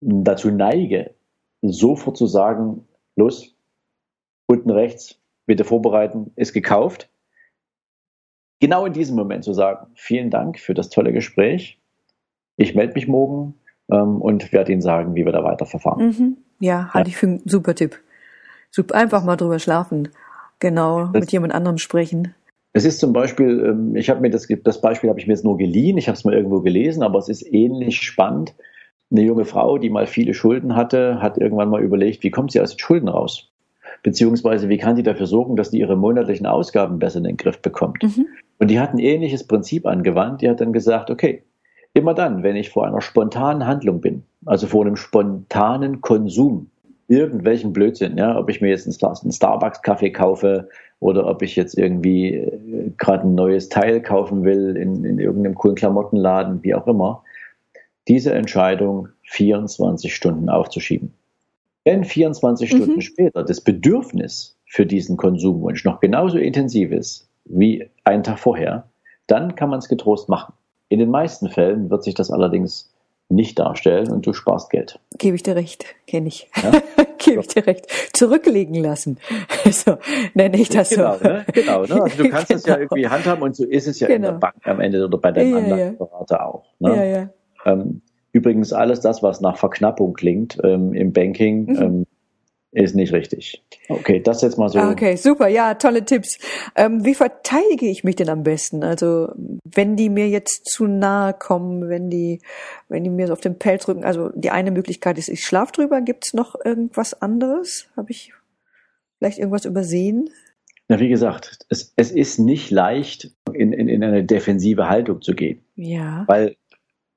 dazu 0.00 0.50
neige, 0.50 1.14
sofort 1.62 2.16
zu 2.16 2.26
sagen, 2.26 2.86
los, 3.16 3.56
unten 4.46 4.70
rechts, 4.70 5.20
bitte 5.46 5.64
vorbereiten, 5.64 6.32
ist 6.36 6.52
gekauft. 6.52 7.10
Genau 8.60 8.86
in 8.86 8.92
diesem 8.92 9.16
Moment 9.16 9.44
zu 9.44 9.52
sagen, 9.52 9.88
vielen 9.94 10.30
Dank 10.30 10.58
für 10.58 10.74
das 10.74 10.90
tolle 10.90 11.12
Gespräch. 11.12 11.78
Ich 12.56 12.74
melde 12.74 12.94
mich 12.94 13.06
morgen 13.06 13.54
ähm, 13.90 14.20
und 14.20 14.52
werde 14.52 14.72
Ihnen 14.72 14.80
sagen, 14.80 15.14
wie 15.14 15.24
wir 15.24 15.32
da 15.32 15.44
weiterverfahren. 15.44 16.06
Mhm. 16.06 16.36
Ja, 16.58 16.90
halte 16.92 17.10
ja. 17.10 17.12
ich 17.12 17.16
für 17.16 17.26
einen 17.26 17.42
super 17.44 17.74
Tipp. 17.74 18.00
Super, 18.70 18.94
einfach 18.94 19.24
mal 19.24 19.36
drüber 19.36 19.58
schlafen. 19.58 20.08
Genau, 20.58 21.06
das, 21.06 21.20
mit 21.20 21.32
jemand 21.32 21.54
anderem 21.54 21.78
sprechen. 21.78 22.34
Es 22.72 22.84
ist 22.84 23.00
zum 23.00 23.12
Beispiel, 23.12 23.64
ähm, 23.66 23.96
ich 23.96 24.10
habe 24.10 24.20
mir 24.20 24.30
das, 24.30 24.48
das 24.64 24.80
Beispiel 24.80 25.10
habe 25.10 25.18
ich 25.18 25.26
mir 25.26 25.34
jetzt 25.34 25.44
nur 25.44 25.56
geliehen, 25.56 25.98
ich 25.98 26.08
habe 26.08 26.16
es 26.16 26.24
mal 26.24 26.34
irgendwo 26.34 26.60
gelesen, 26.60 27.02
aber 27.02 27.18
es 27.18 27.28
ist 27.28 27.42
ähnlich 27.42 28.02
spannend. 28.02 28.54
Eine 29.10 29.22
junge 29.22 29.44
Frau, 29.44 29.78
die 29.78 29.88
mal 29.88 30.06
viele 30.06 30.34
Schulden 30.34 30.74
hatte, 30.74 31.22
hat 31.22 31.38
irgendwann 31.38 31.70
mal 31.70 31.82
überlegt, 31.82 32.22
wie 32.22 32.30
kommt 32.30 32.52
sie 32.52 32.60
aus 32.60 32.70
den 32.70 32.78
Schulden 32.78 33.08
raus? 33.08 33.50
Beziehungsweise, 34.02 34.68
wie 34.68 34.78
kann 34.78 34.96
sie 34.96 35.02
dafür 35.02 35.26
sorgen, 35.26 35.56
dass 35.56 35.70
sie 35.70 35.78
ihre 35.78 35.96
monatlichen 35.96 36.46
Ausgaben 36.46 36.98
besser 36.98 37.18
in 37.18 37.24
den 37.24 37.36
Griff 37.36 37.60
bekommt? 37.60 38.02
Mhm. 38.02 38.26
Und 38.58 38.70
die 38.70 38.80
hat 38.80 38.92
ein 38.92 38.98
ähnliches 38.98 39.44
Prinzip 39.44 39.86
angewandt. 39.86 40.42
Die 40.42 40.48
hat 40.48 40.60
dann 40.60 40.72
gesagt, 40.72 41.10
okay, 41.10 41.42
Immer 41.96 42.12
dann, 42.12 42.42
wenn 42.42 42.56
ich 42.56 42.68
vor 42.68 42.86
einer 42.86 43.00
spontanen 43.00 43.66
Handlung 43.66 44.02
bin, 44.02 44.22
also 44.44 44.66
vor 44.66 44.84
einem 44.84 44.96
spontanen 44.96 46.02
Konsum, 46.02 46.68
irgendwelchen 47.08 47.72
Blödsinn, 47.72 48.18
ja, 48.18 48.38
ob 48.38 48.50
ich 48.50 48.60
mir 48.60 48.68
jetzt 48.68 48.86
einen 48.86 49.32
Starbucks-Kaffee 49.32 50.10
kaufe 50.10 50.68
oder 51.00 51.26
ob 51.26 51.40
ich 51.40 51.56
jetzt 51.56 51.78
irgendwie 51.78 52.34
äh, 52.34 52.90
gerade 52.98 53.26
ein 53.26 53.34
neues 53.34 53.70
Teil 53.70 54.02
kaufen 54.02 54.44
will 54.44 54.76
in, 54.76 55.06
in 55.06 55.18
irgendeinem 55.18 55.54
coolen 55.54 55.74
Klamottenladen, 55.74 56.62
wie 56.62 56.74
auch 56.74 56.86
immer, 56.86 57.24
diese 58.08 58.34
Entscheidung 58.34 59.08
24 59.22 60.14
Stunden 60.14 60.50
aufzuschieben. 60.50 61.14
Wenn 61.86 62.04
24 62.04 62.70
mhm. 62.70 62.76
Stunden 62.76 63.00
später 63.00 63.42
das 63.42 63.62
Bedürfnis 63.62 64.58
für 64.66 64.84
diesen 64.84 65.16
Konsumwunsch 65.16 65.86
noch 65.86 66.00
genauso 66.00 66.36
intensiv 66.36 66.92
ist 66.92 67.26
wie 67.46 67.88
einen 68.04 68.22
Tag 68.22 68.38
vorher, 68.38 68.86
dann 69.26 69.54
kann 69.54 69.70
man 69.70 69.78
es 69.78 69.88
getrost 69.88 70.28
machen. 70.28 70.52
In 70.88 70.98
den 70.98 71.10
meisten 71.10 71.48
Fällen 71.48 71.90
wird 71.90 72.04
sich 72.04 72.14
das 72.14 72.30
allerdings 72.30 72.92
nicht 73.28 73.58
darstellen 73.58 74.10
und 74.12 74.24
du 74.26 74.32
sparst 74.32 74.70
Geld. 74.70 75.00
Gebe 75.18 75.34
ich 75.34 75.42
dir 75.42 75.56
recht, 75.56 75.84
kenne 76.06 76.28
ich. 76.28 76.48
Ja? 76.62 76.70
Gebe 77.18 77.40
ich 77.40 77.48
dir 77.48 77.66
recht. 77.66 77.86
Zurücklegen 78.12 78.74
lassen. 78.74 79.18
So 79.68 79.98
nenne 80.34 80.58
ich 80.58 80.68
das 80.68 80.90
genau, 80.90 81.16
so. 81.18 81.24
Ne? 81.24 81.44
Genau, 81.52 81.82
ne? 81.82 82.00
Also 82.00 82.22
du 82.22 82.28
kannst 82.30 82.52
es 82.52 82.62
genau. 82.62 82.76
ja 82.76 82.82
irgendwie 82.82 83.08
handhaben 83.08 83.42
und 83.42 83.56
so 83.56 83.64
ist 83.64 83.88
es 83.88 83.98
ja 83.98 84.06
genau. 84.06 84.16
in 84.16 84.22
der 84.22 84.30
genau. 84.32 84.40
Bank 84.40 84.54
am 84.64 84.80
Ende 84.80 85.04
oder 85.04 85.18
bei 85.18 85.32
deinem 85.32 85.50
ja, 85.50 85.56
Anlageberater 85.56 86.36
ja. 86.36 86.46
auch. 86.46 86.64
Ne? 86.78 86.96
Ja, 86.96 87.04
ja. 87.04 87.30
Ähm, 87.64 88.02
übrigens 88.30 88.72
alles 88.72 89.00
das, 89.00 89.24
was 89.24 89.40
nach 89.40 89.56
Verknappung 89.56 90.14
klingt 90.14 90.58
ähm, 90.62 90.92
im 90.94 91.12
Banking, 91.12 91.64
mhm. 91.64 91.82
ähm, 91.82 92.06
ist 92.76 92.94
nicht 92.94 93.12
richtig. 93.12 93.62
Okay, 93.88 94.20
das 94.20 94.42
jetzt 94.42 94.58
mal 94.58 94.68
so. 94.68 94.78
Ah, 94.78 94.90
okay, 94.90 95.16
super, 95.16 95.48
ja, 95.48 95.74
tolle 95.74 96.04
Tipps. 96.04 96.38
Ähm, 96.74 97.04
wie 97.04 97.14
verteidige 97.14 97.86
ich 97.86 98.04
mich 98.04 98.16
denn 98.16 98.28
am 98.28 98.42
besten? 98.42 98.84
Also, 98.84 99.28
wenn 99.64 99.96
die 99.96 100.10
mir 100.10 100.28
jetzt 100.28 100.66
zu 100.66 100.86
nahe 100.86 101.32
kommen, 101.32 101.88
wenn 101.88 102.10
die, 102.10 102.40
wenn 102.88 103.02
die 103.02 103.10
mir 103.10 103.28
so 103.28 103.32
auf 103.32 103.40
den 103.40 103.58
Pelz 103.58 103.88
rücken, 103.88 104.04
also 104.04 104.30
die 104.34 104.50
eine 104.50 104.70
Möglichkeit 104.70 105.16
ist, 105.16 105.28
ich 105.28 105.44
schlaf 105.44 105.72
drüber. 105.72 106.02
Gibt 106.02 106.26
es 106.26 106.34
noch 106.34 106.54
irgendwas 106.64 107.20
anderes? 107.20 107.88
Habe 107.96 108.10
ich 108.10 108.32
vielleicht 109.18 109.38
irgendwas 109.38 109.64
übersehen? 109.64 110.28
Na, 110.88 111.00
wie 111.00 111.08
gesagt, 111.08 111.58
es, 111.68 111.92
es 111.96 112.12
ist 112.12 112.38
nicht 112.38 112.70
leicht, 112.70 113.32
in, 113.52 113.72
in, 113.72 113.88
in 113.88 114.04
eine 114.04 114.22
defensive 114.22 114.88
Haltung 114.88 115.22
zu 115.22 115.34
gehen. 115.34 115.64
Ja. 115.74 116.24
Weil 116.28 116.56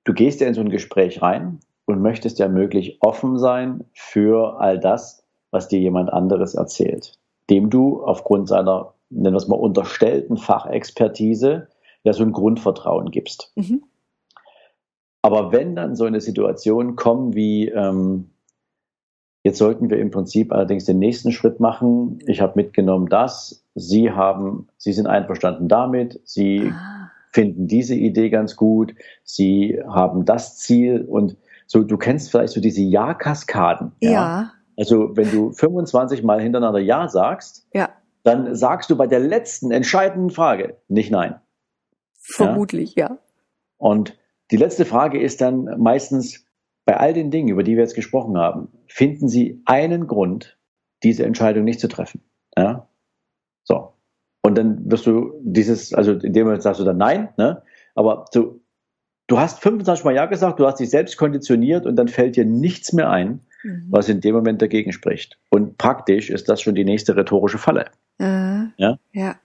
du 0.06 0.14
gehst 0.14 0.40
ja 0.40 0.48
in 0.48 0.54
so 0.54 0.62
ein 0.62 0.70
Gespräch 0.70 1.22
rein 1.22 1.60
und 1.86 2.02
möchtest 2.02 2.40
ja 2.40 2.48
möglich 2.48 2.98
offen 3.02 3.38
sein 3.38 3.84
für 3.94 4.60
all 4.60 4.80
das, 4.80 5.26
was 5.52 5.68
dir 5.68 5.80
jemand 5.80 6.12
anderes 6.12 6.56
erzählt, 6.56 7.18
dem 7.50 7.70
du 7.70 8.04
aufgrund 8.04 8.48
seiner, 8.48 8.94
nennen 9.10 9.34
wir 9.34 9.38
es 9.38 9.48
mal, 9.48 9.56
unterstellten 9.56 10.38
Fachexpertise 10.38 11.68
ja 12.04 12.14
so 12.14 12.24
ein 12.24 12.32
Grundvertrauen 12.32 13.12
gibst. 13.12 13.52
Mhm. 13.56 13.84
Aber 15.22 15.52
wenn 15.52 15.76
dann 15.76 15.96
so 15.96 16.06
eine 16.06 16.22
Situation 16.22 16.96
kommt 16.96 17.36
wie, 17.36 17.68
ähm, 17.68 18.30
jetzt 19.44 19.58
sollten 19.58 19.90
wir 19.90 20.00
im 20.00 20.12
Prinzip 20.12 20.52
allerdings 20.52 20.86
den 20.86 21.00
nächsten 21.00 21.32
Schritt 21.32 21.60
machen. 21.60 22.20
Ich 22.26 22.42
habe 22.42 22.54
mitgenommen 22.56 23.08
das, 23.08 23.66
Sie 23.76 24.12
haben, 24.12 24.68
Sie 24.78 24.94
sind 24.94 25.08
einverstanden 25.08 25.68
damit, 25.68 26.22
Sie 26.24 26.72
ah. 26.74 27.12
finden 27.32 27.68
diese 27.68 27.96
Idee 27.96 28.30
ganz 28.30 28.56
gut, 28.56 28.94
Sie 29.24 29.82
haben 29.88 30.26
das 30.26 30.58
Ziel 30.58 31.02
und 31.02 31.36
so, 31.68 31.84
du 31.84 31.98
kennst 31.98 32.32
vielleicht 32.32 32.54
so 32.54 32.62
diese 32.62 32.82
Ja-Kaskaden. 32.82 33.92
Ja. 34.00 34.12
ja. 34.12 34.52
Also 34.80 35.18
wenn 35.18 35.30
du 35.30 35.52
25 35.52 36.24
Mal 36.24 36.42
hintereinander 36.42 36.80
Ja 36.80 37.10
sagst, 37.10 37.68
ja. 37.74 37.90
dann 38.24 38.56
sagst 38.56 38.90
du 38.90 38.96
bei 38.96 39.08
der 39.08 39.20
letzten 39.20 39.72
entscheidenden 39.72 40.30
Frage 40.30 40.78
nicht 40.88 41.12
Nein. 41.12 41.36
Vermutlich, 42.14 42.96
ja. 42.96 43.10
ja. 43.10 43.18
Und 43.78 44.18
die 44.52 44.58
letzte 44.58 44.86
Frage 44.86 45.22
ist 45.22 45.42
dann 45.42 45.66
meistens, 45.80 46.46
bei 46.86 46.98
all 46.98 47.14
den 47.14 47.30
Dingen, 47.30 47.50
über 47.50 47.62
die 47.62 47.76
wir 47.76 47.84
jetzt 47.84 47.94
gesprochen 47.94 48.38
haben, 48.38 48.70
finden 48.88 49.28
Sie 49.28 49.62
einen 49.66 50.08
Grund, 50.08 50.58
diese 51.04 51.26
Entscheidung 51.26 51.66
nicht 51.66 51.82
zu 51.82 51.90
treffen. 51.90 52.22
Ja? 52.58 52.88
So. 53.64 53.94
Und 54.42 54.58
dann 54.58 54.90
wirst 54.90 55.06
du 55.06 55.34
dieses, 55.42 55.94
also 55.94 56.14
in 56.14 56.32
dem 56.32 56.46
Moment 56.46 56.64
sagst 56.64 56.80
du 56.80 56.86
dann 56.86 56.98
Nein, 56.98 57.30
ne? 57.38 57.64
aber 57.96 58.26
so, 58.32 58.62
du 59.28 59.40
hast 59.40 59.60
25 59.60 60.06
Mal 60.06 60.16
Ja 60.16 60.26
gesagt, 60.26 60.60
du 60.60 60.66
hast 60.66 60.80
dich 60.80 60.90
selbst 60.90 61.18
konditioniert 61.18 61.86
und 61.86 61.98
dann 61.98 62.08
fällt 62.08 62.38
dir 62.38 62.46
nichts 62.46 62.94
mehr 62.94 63.10
ein, 63.10 63.42
mhm. 63.64 63.88
was 63.90 64.10
in 64.10 64.22
dem 64.22 64.36
Moment 64.36 64.62
dagegen 64.62 64.92
spricht. 64.92 65.38
Und 65.50 65.78
praktisch 65.78 66.30
ist 66.30 66.50
das 66.50 66.62
schon 66.62 66.76
die 66.76 66.86
nächste 66.86 67.16
rhetorische 67.16 67.58
Falle. 67.58 67.86
Äh, 68.20 68.66
ja? 68.78 69.00
ja. 69.14 69.36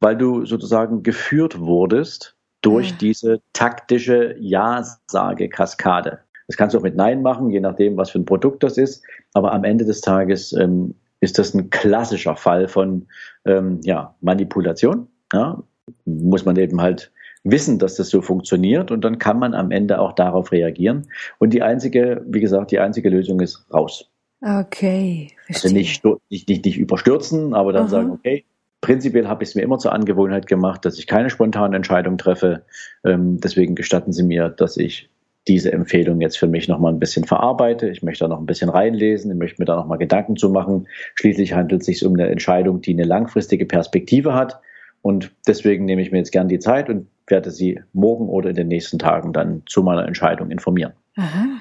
Weil 0.00 0.16
du 0.16 0.44
sozusagen 0.44 1.02
geführt 1.02 1.58
wurdest 1.60 2.36
durch 2.60 2.92
äh. 2.92 2.94
diese 3.00 3.40
taktische 3.52 4.36
Ja-Sage-Kaskade. 4.38 6.20
Das 6.46 6.56
kannst 6.56 6.74
du 6.74 6.78
auch 6.78 6.82
mit 6.82 6.96
Nein 6.96 7.22
machen, 7.22 7.50
je 7.50 7.60
nachdem, 7.60 7.96
was 7.96 8.10
für 8.10 8.18
ein 8.18 8.26
Produkt 8.26 8.62
das 8.62 8.76
ist. 8.76 9.02
Aber 9.32 9.52
am 9.52 9.64
Ende 9.64 9.84
des 9.84 10.00
Tages 10.00 10.52
ähm, 10.52 10.94
ist 11.20 11.38
das 11.38 11.54
ein 11.54 11.70
klassischer 11.70 12.36
Fall 12.36 12.68
von 12.68 13.06
ähm, 13.46 13.80
ja, 13.82 14.14
Manipulation. 14.20 15.08
Ja? 15.32 15.62
Muss 16.04 16.44
man 16.44 16.56
eben 16.56 16.80
halt 16.80 17.12
wissen, 17.44 17.78
dass 17.78 17.96
das 17.96 18.08
so 18.08 18.22
funktioniert 18.22 18.90
und 18.90 19.04
dann 19.04 19.18
kann 19.18 19.38
man 19.38 19.54
am 19.54 19.70
Ende 19.70 20.00
auch 20.00 20.12
darauf 20.12 20.50
reagieren. 20.50 21.06
Und 21.38 21.52
die 21.52 21.62
einzige, 21.62 22.24
wie 22.26 22.40
gesagt, 22.40 22.70
die 22.70 22.80
einzige 22.80 23.10
Lösung 23.10 23.40
ist 23.40 23.66
raus. 23.72 24.10
Okay. 24.40 25.28
Verstehe. 25.46 25.70
Also 25.70 25.74
nicht, 25.74 26.04
nicht, 26.30 26.48
nicht, 26.48 26.64
nicht 26.64 26.78
überstürzen, 26.78 27.54
aber 27.54 27.72
dann 27.72 27.84
Aha. 27.84 27.90
sagen, 27.90 28.10
okay, 28.10 28.44
prinzipiell 28.80 29.28
habe 29.28 29.42
ich 29.42 29.50
es 29.50 29.54
mir 29.54 29.62
immer 29.62 29.78
zur 29.78 29.92
Angewohnheit 29.92 30.46
gemacht, 30.46 30.84
dass 30.84 30.98
ich 30.98 31.06
keine 31.06 31.30
spontane 31.30 31.76
Entscheidung 31.76 32.18
treffe. 32.18 32.62
Ähm, 33.04 33.40
deswegen 33.40 33.74
gestatten 33.74 34.12
Sie 34.12 34.22
mir, 34.22 34.48
dass 34.48 34.76
ich 34.76 35.08
diese 35.48 35.72
Empfehlung 35.72 36.20
jetzt 36.20 36.38
für 36.38 36.46
mich 36.46 36.68
nochmal 36.68 36.92
ein 36.92 36.98
bisschen 36.98 37.24
verarbeite. 37.24 37.88
Ich 37.88 38.02
möchte 38.02 38.24
da 38.24 38.28
noch 38.28 38.40
ein 38.40 38.46
bisschen 38.46 38.70
reinlesen, 38.70 39.30
ich 39.30 39.36
möchte 39.36 39.60
mir 39.60 39.66
da 39.66 39.76
nochmal 39.76 39.98
Gedanken 39.98 40.36
zu 40.36 40.50
machen. 40.50 40.88
Schließlich 41.14 41.54
handelt 41.54 41.82
es 41.82 41.86
sich 41.86 42.04
um 42.04 42.14
eine 42.14 42.28
Entscheidung, 42.28 42.80
die 42.80 42.92
eine 42.92 43.04
langfristige 43.04 43.66
Perspektive 43.66 44.34
hat. 44.34 44.60
Und 45.02 45.32
deswegen 45.46 45.84
nehme 45.84 46.00
ich 46.00 46.12
mir 46.12 46.18
jetzt 46.18 46.32
gern 46.32 46.48
die 46.48 46.58
Zeit 46.58 46.88
und 46.88 47.06
werde 47.26 47.50
Sie 47.50 47.80
morgen 47.92 48.28
oder 48.28 48.50
in 48.50 48.56
den 48.56 48.68
nächsten 48.68 48.98
Tagen 48.98 49.32
dann 49.32 49.62
zu 49.66 49.82
meiner 49.82 50.06
Entscheidung 50.06 50.50
informieren. 50.50 50.92
Aha. 51.16 51.60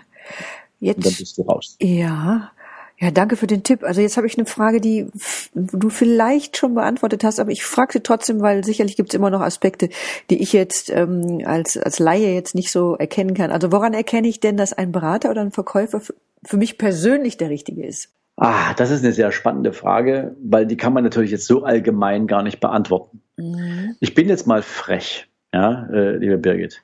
Jetzt, 0.79 0.97
Und 0.97 1.05
dann 1.05 1.13
bist 1.17 1.37
du 1.37 1.41
raus. 1.43 1.77
Ja. 1.81 2.51
Ja, 2.99 3.11
danke 3.11 3.35
für 3.35 3.47
den 3.47 3.63
Tipp. 3.63 3.83
Also 3.83 4.01
jetzt 4.01 4.17
habe 4.17 4.27
ich 4.27 4.37
eine 4.37 4.45
Frage, 4.45 4.79
die 4.79 5.07
du 5.53 5.89
vielleicht 5.89 6.57
schon 6.57 6.75
beantwortet 6.75 7.23
hast, 7.23 7.39
aber 7.39 7.51
ich 7.51 7.65
frage 7.65 7.93
sie 7.93 7.99
trotzdem, 8.01 8.39
weil 8.41 8.63
sicherlich 8.63 8.95
gibt 8.95 9.09
es 9.09 9.15
immer 9.15 9.29
noch 9.29 9.41
Aspekte, 9.41 9.89
die 10.29 10.41
ich 10.41 10.53
jetzt 10.53 10.89
ähm, 10.89 11.41
als, 11.43 11.75
als 11.75 11.99
Laie 11.99 12.33
jetzt 12.33 12.55
nicht 12.55 12.71
so 12.71 12.95
erkennen 12.95 13.33
kann. 13.33 13.51
Also 13.51 13.71
woran 13.71 13.93
erkenne 13.93 14.27
ich 14.27 14.39
denn, 14.39 14.57
dass 14.57 14.73
ein 14.73 14.91
Berater 14.91 15.31
oder 15.31 15.41
ein 15.41 15.51
Verkäufer 15.51 16.01
für 16.45 16.57
mich 16.57 16.77
persönlich 16.77 17.37
der 17.37 17.49
richtige 17.49 17.85
ist? 17.85 18.09
Ah, 18.37 18.73
das 18.75 18.89
ist 18.89 19.03
eine 19.03 19.13
sehr 19.13 19.31
spannende 19.31 19.73
Frage, 19.73 20.35
weil 20.41 20.65
die 20.65 20.77
kann 20.77 20.93
man 20.93 21.03
natürlich 21.03 21.31
jetzt 21.31 21.45
so 21.45 21.63
allgemein 21.63 22.25
gar 22.27 22.43
nicht 22.43 22.59
beantworten. 22.59 23.21
Mhm. 23.37 23.95
Ich 23.99 24.13
bin 24.13 24.29
jetzt 24.29 24.47
mal 24.47 24.61
frech 24.61 25.27
ja, 25.53 25.87
äh, 25.91 26.17
liebe 26.17 26.37
Birgit. 26.37 26.83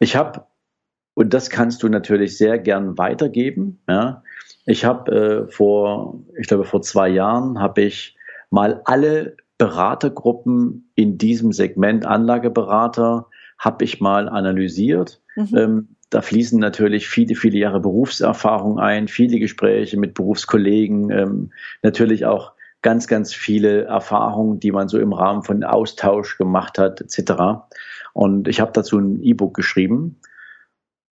Ich 0.00 0.16
habe, 0.16 0.46
und 1.14 1.34
das 1.34 1.50
kannst 1.50 1.82
du 1.82 1.88
natürlich 1.88 2.36
sehr 2.36 2.58
gern 2.58 2.98
weitergeben, 2.98 3.80
ja, 3.88 4.22
ich 4.66 4.84
habe 4.84 5.46
äh, 5.46 5.50
vor, 5.50 6.20
ich 6.38 6.46
glaube 6.46 6.64
vor 6.64 6.82
zwei 6.82 7.08
Jahren, 7.08 7.60
habe 7.60 7.82
ich 7.82 8.16
mal 8.50 8.82
alle 8.84 9.36
Beratergruppen 9.56 10.90
in 10.94 11.18
diesem 11.18 11.52
Segment 11.52 12.04
Anlageberater, 12.04 13.26
habe 13.58 13.84
ich 13.84 14.00
mal 14.00 14.28
analysiert. 14.28 15.20
Mhm. 15.36 15.56
Ähm, 15.56 15.88
da 16.10 16.22
fließen 16.22 16.58
natürlich 16.58 17.08
viele, 17.08 17.34
viele 17.34 17.58
Jahre 17.58 17.80
Berufserfahrung 17.80 18.78
ein, 18.78 19.08
viele 19.08 19.38
Gespräche 19.38 19.98
mit 19.98 20.14
Berufskollegen, 20.14 21.10
ähm, 21.10 21.52
natürlich 21.82 22.24
auch 22.24 22.52
ganz, 22.82 23.08
ganz 23.08 23.34
viele 23.34 23.84
Erfahrungen, 23.84 24.60
die 24.60 24.72
man 24.72 24.88
so 24.88 24.98
im 24.98 25.12
Rahmen 25.12 25.42
von 25.42 25.64
Austausch 25.64 26.38
gemacht 26.38 26.78
hat, 26.78 27.00
etc. 27.00 27.66
Und 28.18 28.48
ich 28.48 28.58
habe 28.58 28.72
dazu 28.72 28.98
ein 28.98 29.22
E-Book 29.22 29.54
geschrieben. 29.54 30.20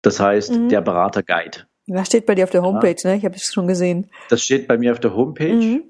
Das 0.02 0.18
heißt, 0.18 0.56
mhm. 0.56 0.68
der 0.70 0.80
Berater 0.80 1.22
Guide. 1.22 1.68
Das 1.86 2.08
steht 2.08 2.26
bei 2.26 2.34
dir 2.34 2.42
auf 2.42 2.50
der 2.50 2.62
Homepage, 2.62 2.96
ja. 2.98 3.10
ne? 3.10 3.16
Ich 3.16 3.25
habe 3.25 3.36
es 3.36 3.52
schon 3.52 3.68
gesehen. 3.68 4.10
Das 4.28 4.42
steht 4.42 4.66
bei 4.66 4.76
mir 4.76 4.90
auf 4.90 4.98
der 4.98 5.14
Homepage. 5.14 5.54
Mhm. 5.54 5.84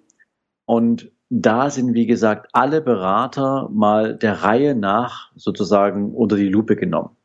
Und 0.66 1.10
da 1.30 1.70
sind, 1.70 1.94
wie 1.94 2.06
gesagt, 2.06 2.50
alle 2.52 2.82
Berater 2.82 3.70
mal 3.72 4.14
der 4.14 4.42
Reihe 4.42 4.74
nach 4.74 5.32
sozusagen 5.36 6.14
unter 6.14 6.36
die 6.36 6.50
Lupe 6.50 6.76
genommen. 6.76 7.16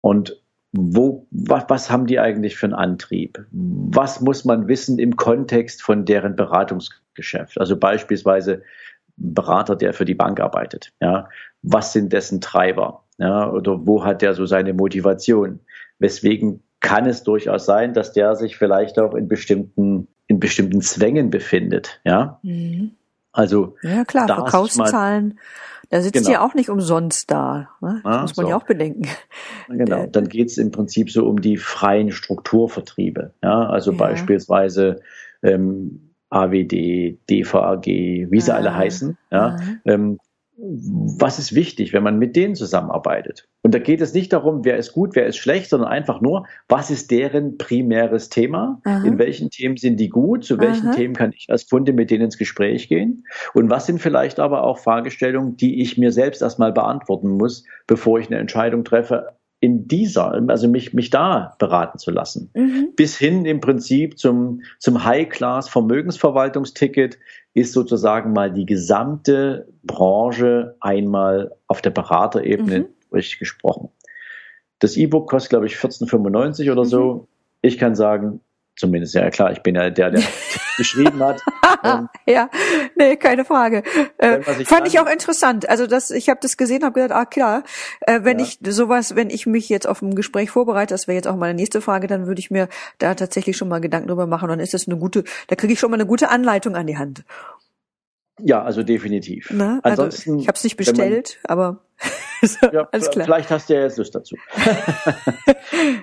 Und 0.00 0.42
wo, 0.72 1.26
was, 1.30 1.64
was 1.68 1.90
haben 1.90 2.06
die 2.06 2.18
eigentlich 2.18 2.56
für 2.56 2.64
einen 2.64 2.74
Antrieb? 2.74 3.44
Was 3.50 4.22
muss 4.22 4.46
man 4.46 4.68
wissen 4.68 4.98
im 4.98 5.16
Kontext 5.16 5.82
von 5.82 6.06
deren 6.06 6.34
Beratungsgeschäft? 6.34 7.60
Also 7.60 7.76
beispielsweise, 7.76 8.62
Berater, 9.16 9.76
der 9.76 9.92
für 9.92 10.04
die 10.04 10.14
Bank 10.14 10.40
arbeitet. 10.40 10.92
Ja, 11.00 11.28
was 11.62 11.92
sind 11.92 12.12
dessen 12.12 12.40
Treiber? 12.40 13.04
Ja, 13.18 13.50
oder 13.50 13.86
wo 13.86 14.04
hat 14.04 14.22
der 14.22 14.34
so 14.34 14.46
seine 14.46 14.74
Motivation? 14.74 15.60
Weswegen 15.98 16.62
kann 16.80 17.06
es 17.06 17.22
durchaus 17.22 17.64
sein, 17.64 17.94
dass 17.94 18.12
der 18.12 18.36
sich 18.36 18.56
vielleicht 18.58 18.98
auch 18.98 19.14
in 19.14 19.28
bestimmten 19.28 20.08
in 20.26 20.40
bestimmten 20.40 20.80
Zwängen 20.80 21.30
befindet. 21.30 22.00
Ja, 22.04 22.40
mhm. 22.42 22.92
also 23.32 23.76
ja 23.82 24.04
klar, 24.04 24.26
Verkaufszahlen. 24.26 25.38
Da 25.88 26.00
sitzt 26.00 26.14
genau. 26.14 26.30
ja 26.30 26.44
auch 26.44 26.54
nicht 26.54 26.68
umsonst 26.68 27.30
da. 27.30 27.68
Ne? 27.80 28.00
Das 28.02 28.12
ja, 28.12 28.22
muss 28.22 28.36
man 28.36 28.46
so. 28.46 28.50
ja 28.50 28.56
auch 28.56 28.64
bedenken. 28.64 29.08
Genau, 29.68 30.06
dann 30.06 30.28
geht 30.28 30.48
es 30.48 30.58
im 30.58 30.72
Prinzip 30.72 31.10
so 31.10 31.26
um 31.26 31.40
die 31.40 31.56
freien 31.56 32.10
Strukturvertriebe. 32.10 33.34
Ja, 33.42 33.66
also 33.68 33.92
ja. 33.92 33.96
beispielsweise 33.96 35.00
ähm, 35.42 36.05
AWD, 36.30 37.18
DVAG, 37.30 37.86
wie 37.86 38.40
sie 38.40 38.52
ah, 38.52 38.56
alle 38.56 38.74
heißen, 38.74 39.16
ja, 39.30 39.56
ah. 39.56 39.60
ähm, 39.84 40.18
was 40.58 41.38
ist 41.38 41.54
wichtig, 41.54 41.92
wenn 41.92 42.02
man 42.02 42.18
mit 42.18 42.34
denen 42.34 42.54
zusammenarbeitet? 42.54 43.46
Und 43.62 43.74
da 43.74 43.78
geht 43.78 44.00
es 44.00 44.14
nicht 44.14 44.32
darum, 44.32 44.64
wer 44.64 44.78
ist 44.78 44.94
gut, 44.94 45.14
wer 45.14 45.26
ist 45.26 45.36
schlecht, 45.36 45.68
sondern 45.68 45.90
einfach 45.90 46.22
nur, 46.22 46.46
was 46.66 46.90
ist 46.90 47.10
deren 47.10 47.58
primäres 47.58 48.30
Thema? 48.30 48.80
Aha. 48.84 49.04
In 49.04 49.18
welchen 49.18 49.50
Themen 49.50 49.76
sind 49.76 50.00
die 50.00 50.08
gut? 50.08 50.44
Zu 50.44 50.58
welchen 50.58 50.88
Aha. 50.88 50.94
Themen 50.94 51.14
kann 51.14 51.32
ich 51.36 51.46
als 51.50 51.68
Kunde 51.68 51.92
mit 51.92 52.10
denen 52.10 52.24
ins 52.24 52.38
Gespräch 52.38 52.88
gehen? 52.88 53.24
Und 53.52 53.68
was 53.68 53.84
sind 53.84 54.00
vielleicht 54.00 54.40
aber 54.40 54.64
auch 54.64 54.78
Fragestellungen, 54.78 55.58
die 55.58 55.82
ich 55.82 55.98
mir 55.98 56.10
selbst 56.10 56.40
erstmal 56.40 56.72
beantworten 56.72 57.28
muss, 57.28 57.64
bevor 57.86 58.18
ich 58.18 58.28
eine 58.28 58.38
Entscheidung 58.38 58.82
treffe, 58.84 59.35
in 59.60 59.88
dieser, 59.88 60.32
also 60.48 60.68
mich, 60.68 60.92
mich 60.92 61.10
da 61.10 61.54
beraten 61.58 61.98
zu 61.98 62.10
lassen. 62.10 62.50
Mhm. 62.54 62.90
Bis 62.94 63.16
hin 63.16 63.46
im 63.46 63.60
Prinzip 63.60 64.18
zum, 64.18 64.62
zum 64.78 65.04
High-Class 65.04 65.68
Vermögensverwaltungsticket 65.68 67.18
ist 67.54 67.72
sozusagen 67.72 68.32
mal 68.32 68.52
die 68.52 68.66
gesamte 68.66 69.68
Branche 69.82 70.76
einmal 70.80 71.52
auf 71.68 71.80
der 71.80 71.90
Beraterebene 71.90 72.80
mhm. 72.80 72.86
durchgesprochen. 73.10 73.88
Das 74.78 74.96
E-Book 74.96 75.30
kostet, 75.30 75.50
glaube 75.50 75.66
ich, 75.66 75.76
14,95 75.76 76.70
oder 76.70 76.84
so. 76.84 77.14
Mhm. 77.14 77.26
Ich 77.62 77.78
kann 77.78 77.94
sagen, 77.94 78.40
zumindest, 78.76 79.14
ja 79.14 79.28
klar, 79.30 79.52
ich 79.52 79.62
bin 79.62 79.74
ja 79.74 79.90
der, 79.90 80.10
der 80.10 80.22
geschrieben 80.76 81.22
hat. 81.22 81.40
Ähm, 81.82 82.08
ja, 82.26 82.50
nee, 82.94 83.16
keine 83.16 83.44
Frage. 83.44 83.82
Äh, 84.18 84.40
ich 84.60 84.68
fand 84.68 84.86
ich 84.86 85.00
auch 85.00 85.06
interessant. 85.06 85.68
Also 85.68 85.86
das, 85.86 86.10
ich 86.10 86.28
habe 86.28 86.40
das 86.42 86.56
gesehen, 86.56 86.84
habe 86.84 87.00
gedacht, 87.00 87.18
ah 87.18 87.24
klar, 87.24 87.62
äh, 88.02 88.20
wenn 88.22 88.38
ja. 88.38 88.44
ich 88.44 88.58
sowas, 88.68 89.16
wenn 89.16 89.30
ich 89.30 89.46
mich 89.46 89.68
jetzt 89.68 89.86
auf 89.86 90.02
ein 90.02 90.14
Gespräch 90.14 90.50
vorbereite, 90.50 90.94
das 90.94 91.08
wäre 91.08 91.16
jetzt 91.16 91.28
auch 91.28 91.36
meine 91.36 91.54
nächste 91.54 91.80
Frage, 91.80 92.06
dann 92.06 92.26
würde 92.26 92.38
ich 92.38 92.50
mir 92.50 92.68
da 92.98 93.14
tatsächlich 93.14 93.56
schon 93.56 93.68
mal 93.68 93.80
Gedanken 93.80 94.08
drüber 94.08 94.26
machen. 94.26 94.48
Dann 94.48 94.60
ist 94.60 94.74
das 94.74 94.86
eine 94.86 94.98
gute, 94.98 95.24
da 95.48 95.56
kriege 95.56 95.72
ich 95.72 95.80
schon 95.80 95.90
mal 95.90 95.96
eine 95.96 96.06
gute 96.06 96.28
Anleitung 96.28 96.76
an 96.76 96.86
die 96.86 96.98
Hand. 96.98 97.24
Ja, 98.38 98.62
also 98.62 98.82
definitiv. 98.82 99.48
Na, 99.50 99.80
also 99.82 100.02
Ansonsten, 100.02 100.38
ich 100.38 100.48
habe 100.48 100.56
es 100.56 100.64
nicht 100.64 100.76
bestellt, 100.76 101.38
man, 101.48 101.52
aber 101.52 101.80
ja, 102.72 102.86
alles 102.92 103.10
klar. 103.10 103.24
Vielleicht 103.24 103.50
hast 103.50 103.70
du 103.70 103.74
ja 103.74 103.80
jetzt 103.80 103.96
Lust 103.96 104.14
dazu. 104.14 104.36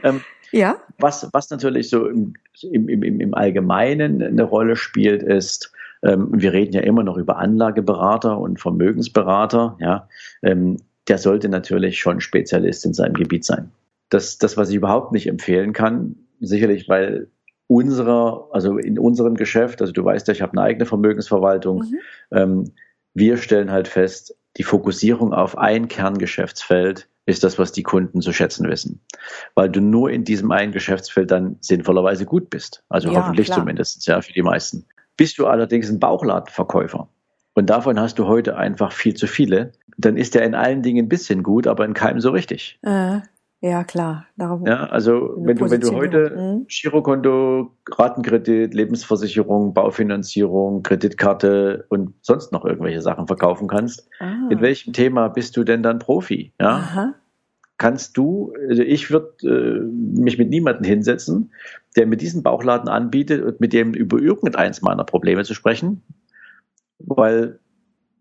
ähm, 0.03 0.23
ja. 0.53 0.77
Was, 0.99 1.27
was 1.33 1.49
natürlich 1.49 1.89
so 1.89 2.07
im, 2.07 2.33
im, 2.61 2.87
im, 2.87 3.19
im 3.19 3.33
Allgemeinen 3.33 4.21
eine 4.21 4.43
Rolle 4.43 4.75
spielt, 4.75 5.23
ist, 5.23 5.73
ähm, 6.03 6.29
wir 6.31 6.53
reden 6.53 6.73
ja 6.73 6.81
immer 6.81 7.03
noch 7.03 7.17
über 7.17 7.37
Anlageberater 7.37 8.37
und 8.37 8.59
Vermögensberater, 8.59 9.77
ja, 9.79 10.07
ähm, 10.43 10.77
der 11.07 11.17
sollte 11.17 11.49
natürlich 11.49 11.99
schon 11.99 12.21
Spezialist 12.21 12.85
in 12.85 12.93
seinem 12.93 13.13
Gebiet 13.13 13.43
sein. 13.43 13.71
Das, 14.09 14.37
das, 14.37 14.55
was 14.57 14.69
ich 14.69 14.75
überhaupt 14.75 15.11
nicht 15.11 15.27
empfehlen 15.27 15.73
kann, 15.73 16.15
sicherlich, 16.39 16.87
weil 16.87 17.27
unserer, 17.67 18.49
also 18.51 18.77
in 18.77 18.99
unserem 18.99 19.35
Geschäft, 19.35 19.81
also 19.81 19.91
du 19.91 20.03
weißt 20.05 20.27
ja, 20.27 20.33
ich 20.33 20.41
habe 20.41 20.53
eine 20.53 20.61
eigene 20.61 20.85
Vermögensverwaltung, 20.85 21.79
mhm. 21.79 21.99
ähm, 22.31 22.71
wir 23.13 23.37
stellen 23.37 23.71
halt 23.71 23.87
fest, 23.87 24.35
die 24.57 24.63
Fokussierung 24.63 25.33
auf 25.33 25.57
ein 25.57 25.87
Kerngeschäftsfeld 25.87 27.07
ist 27.25 27.43
das, 27.43 27.57
was 27.57 27.71
die 27.71 27.83
Kunden 27.83 28.21
zu 28.21 28.33
schätzen 28.33 28.69
wissen. 28.69 29.01
Weil 29.55 29.69
du 29.69 29.81
nur 29.81 30.09
in 30.09 30.23
diesem 30.23 30.51
einen 30.51 30.73
Geschäftsfeld 30.73 31.31
dann 31.31 31.57
sinnvollerweise 31.61 32.25
gut 32.25 32.49
bist. 32.49 32.83
Also 32.89 33.11
ja, 33.11 33.21
hoffentlich 33.21 33.47
klar. 33.47 33.59
zumindest, 33.59 34.05
ja, 34.07 34.21
für 34.21 34.33
die 34.33 34.41
meisten. 34.41 34.85
Bist 35.15 35.37
du 35.37 35.47
allerdings 35.47 35.89
ein 35.89 35.99
Bauchladenverkäufer 35.99 37.07
und 37.53 37.69
davon 37.69 37.99
hast 37.99 38.19
du 38.19 38.27
heute 38.27 38.57
einfach 38.57 38.91
viel 38.91 39.13
zu 39.13 39.27
viele, 39.27 39.73
dann 39.97 40.17
ist 40.17 40.33
der 40.33 40.43
in 40.43 40.55
allen 40.55 40.81
Dingen 40.81 41.05
ein 41.05 41.09
bisschen 41.09 41.43
gut, 41.43 41.67
aber 41.67 41.85
in 41.85 41.93
keinem 41.93 42.19
so 42.19 42.31
richtig. 42.31 42.79
Äh, 42.81 43.19
ja, 43.63 43.85
klar. 43.85 44.25
Darum 44.35 44.65
ja, 44.65 44.87
also 44.87 45.35
wenn 45.37 45.55
du, 45.55 45.71
wenn 45.71 45.79
du 45.79 45.93
heute 45.93 46.35
mhm. 46.35 46.67
Girokonto, 46.67 47.71
Ratenkredit, 47.89 48.73
Lebensversicherung, 48.73 49.73
Baufinanzierung, 49.73 50.83
Kreditkarte 50.83 51.85
und 51.87 52.13
sonst 52.21 52.51
noch 52.51 52.65
irgendwelche 52.65 53.01
Sachen 53.01 53.25
verkaufen 53.25 53.69
kannst, 53.69 54.09
ah. 54.19 54.49
in 54.49 54.59
welchem 54.59 54.91
Thema 54.91 55.29
bist 55.29 55.55
du 55.55 55.63
denn 55.63 55.81
dann 55.81 55.99
Profi? 55.99 56.51
Ja? 56.59 56.71
Aha. 56.71 57.13
Kannst 57.77 58.17
du, 58.17 58.53
also 58.67 58.81
ich 58.81 59.09
würde 59.11 59.31
äh, 59.43 59.79
mich 60.19 60.37
mit 60.37 60.49
niemandem 60.49 60.83
hinsetzen, 60.83 61.53
der 61.95 62.05
mir 62.05 62.17
diesen 62.17 62.43
Bauchladen 62.43 62.89
anbietet 62.89 63.45
und 63.45 63.61
mit 63.61 63.71
dem 63.71 63.93
über 63.93 64.19
irgendeins 64.19 64.81
meiner 64.81 65.05
Probleme 65.05 65.45
zu 65.45 65.53
sprechen, 65.53 66.03
weil 66.99 67.59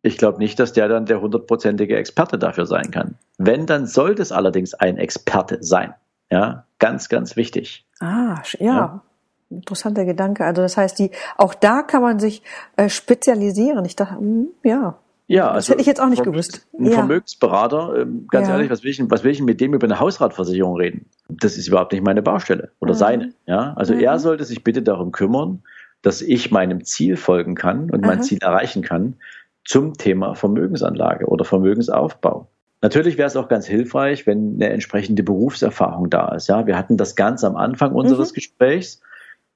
ich 0.02 0.18
glaube 0.18 0.38
nicht, 0.38 0.58
dass 0.58 0.72
der 0.72 0.88
dann 0.88 1.06
der 1.06 1.20
hundertprozentige 1.20 1.96
Experte 1.96 2.38
dafür 2.38 2.66
sein 2.66 2.90
kann. 2.90 3.14
Wenn, 3.38 3.66
dann 3.66 3.86
sollte 3.86 4.20
es 4.20 4.32
allerdings 4.32 4.74
ein 4.74 4.98
Experte 4.98 5.58
sein. 5.60 5.94
Ja, 6.30 6.64
ganz, 6.78 7.08
ganz 7.08 7.36
wichtig. 7.36 7.86
Ah, 8.00 8.42
ja. 8.58 8.66
ja. 8.66 9.02
Interessanter 9.50 10.04
Gedanke. 10.04 10.44
Also 10.44 10.62
das 10.62 10.76
heißt, 10.76 10.98
die, 10.98 11.10
auch 11.36 11.54
da 11.54 11.82
kann 11.82 12.02
man 12.02 12.18
sich 12.18 12.42
äh, 12.76 12.88
spezialisieren. 12.88 13.84
Ich 13.84 13.96
dachte, 13.96 14.14
mh, 14.14 14.20
hm, 14.20 14.48
ja. 14.64 14.98
Ja, 15.28 15.46
das 15.48 15.54
also 15.54 15.72
hätte 15.72 15.80
ich 15.82 15.86
jetzt 15.86 16.00
auch 16.00 16.08
nicht 16.08 16.24
gewusst. 16.24 16.66
Ein 16.78 16.86
ja. 16.86 16.92
Vermögensberater, 16.92 18.00
ähm, 18.00 18.26
ganz 18.28 18.48
ja. 18.48 18.54
ehrlich, 18.54 18.70
was 18.70 18.82
will, 18.82 18.90
ich, 18.90 19.02
was 19.08 19.24
will 19.24 19.30
ich 19.30 19.40
mit 19.40 19.60
dem 19.60 19.72
über 19.72 19.86
eine 19.86 20.00
Hausratversicherung 20.00 20.76
reden? 20.76 21.06
Das 21.28 21.56
ist 21.56 21.68
überhaupt 21.68 21.92
nicht 21.92 22.04
meine 22.04 22.22
Baustelle 22.22 22.72
oder 22.80 22.94
mhm. 22.94 22.98
seine. 22.98 23.34
Ja, 23.46 23.72
also 23.76 23.94
mhm. 23.94 24.00
er 24.00 24.18
sollte 24.18 24.44
sich 24.44 24.64
bitte 24.64 24.82
darum 24.82 25.12
kümmern, 25.12 25.62
dass 26.02 26.22
ich 26.22 26.50
meinem 26.50 26.84
Ziel 26.84 27.16
folgen 27.16 27.54
kann 27.54 27.90
und 27.90 28.00
mein 28.00 28.18
mhm. 28.18 28.22
Ziel 28.22 28.38
erreichen 28.42 28.82
kann 28.82 29.16
zum 29.64 29.94
Thema 29.94 30.34
Vermögensanlage 30.34 31.26
oder 31.26 31.44
Vermögensaufbau. 31.44 32.48
Natürlich 32.80 33.16
wäre 33.16 33.28
es 33.28 33.36
auch 33.36 33.48
ganz 33.48 33.66
hilfreich, 33.66 34.26
wenn 34.26 34.54
eine 34.54 34.70
entsprechende 34.70 35.22
Berufserfahrung 35.22 36.10
da 36.10 36.34
ist. 36.34 36.48
Ja, 36.48 36.66
wir 36.66 36.76
hatten 36.76 36.96
das 36.96 37.14
ganz 37.14 37.44
am 37.44 37.56
Anfang 37.56 37.92
unseres 37.92 38.32
mhm. 38.32 38.34
Gesprächs, 38.34 39.00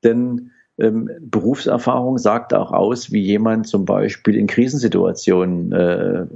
denn 0.05 0.53
ähm, 0.79 1.11
Berufserfahrung 1.21 2.19
sagt 2.19 2.55
auch 2.55 2.71
aus, 2.71 3.11
wie 3.11 3.23
jemand 3.23 3.66
zum 3.66 3.85
Beispiel 3.85 4.37
in 4.37 4.47
Krisensituationen 4.47 5.73
äh, 5.73 6.27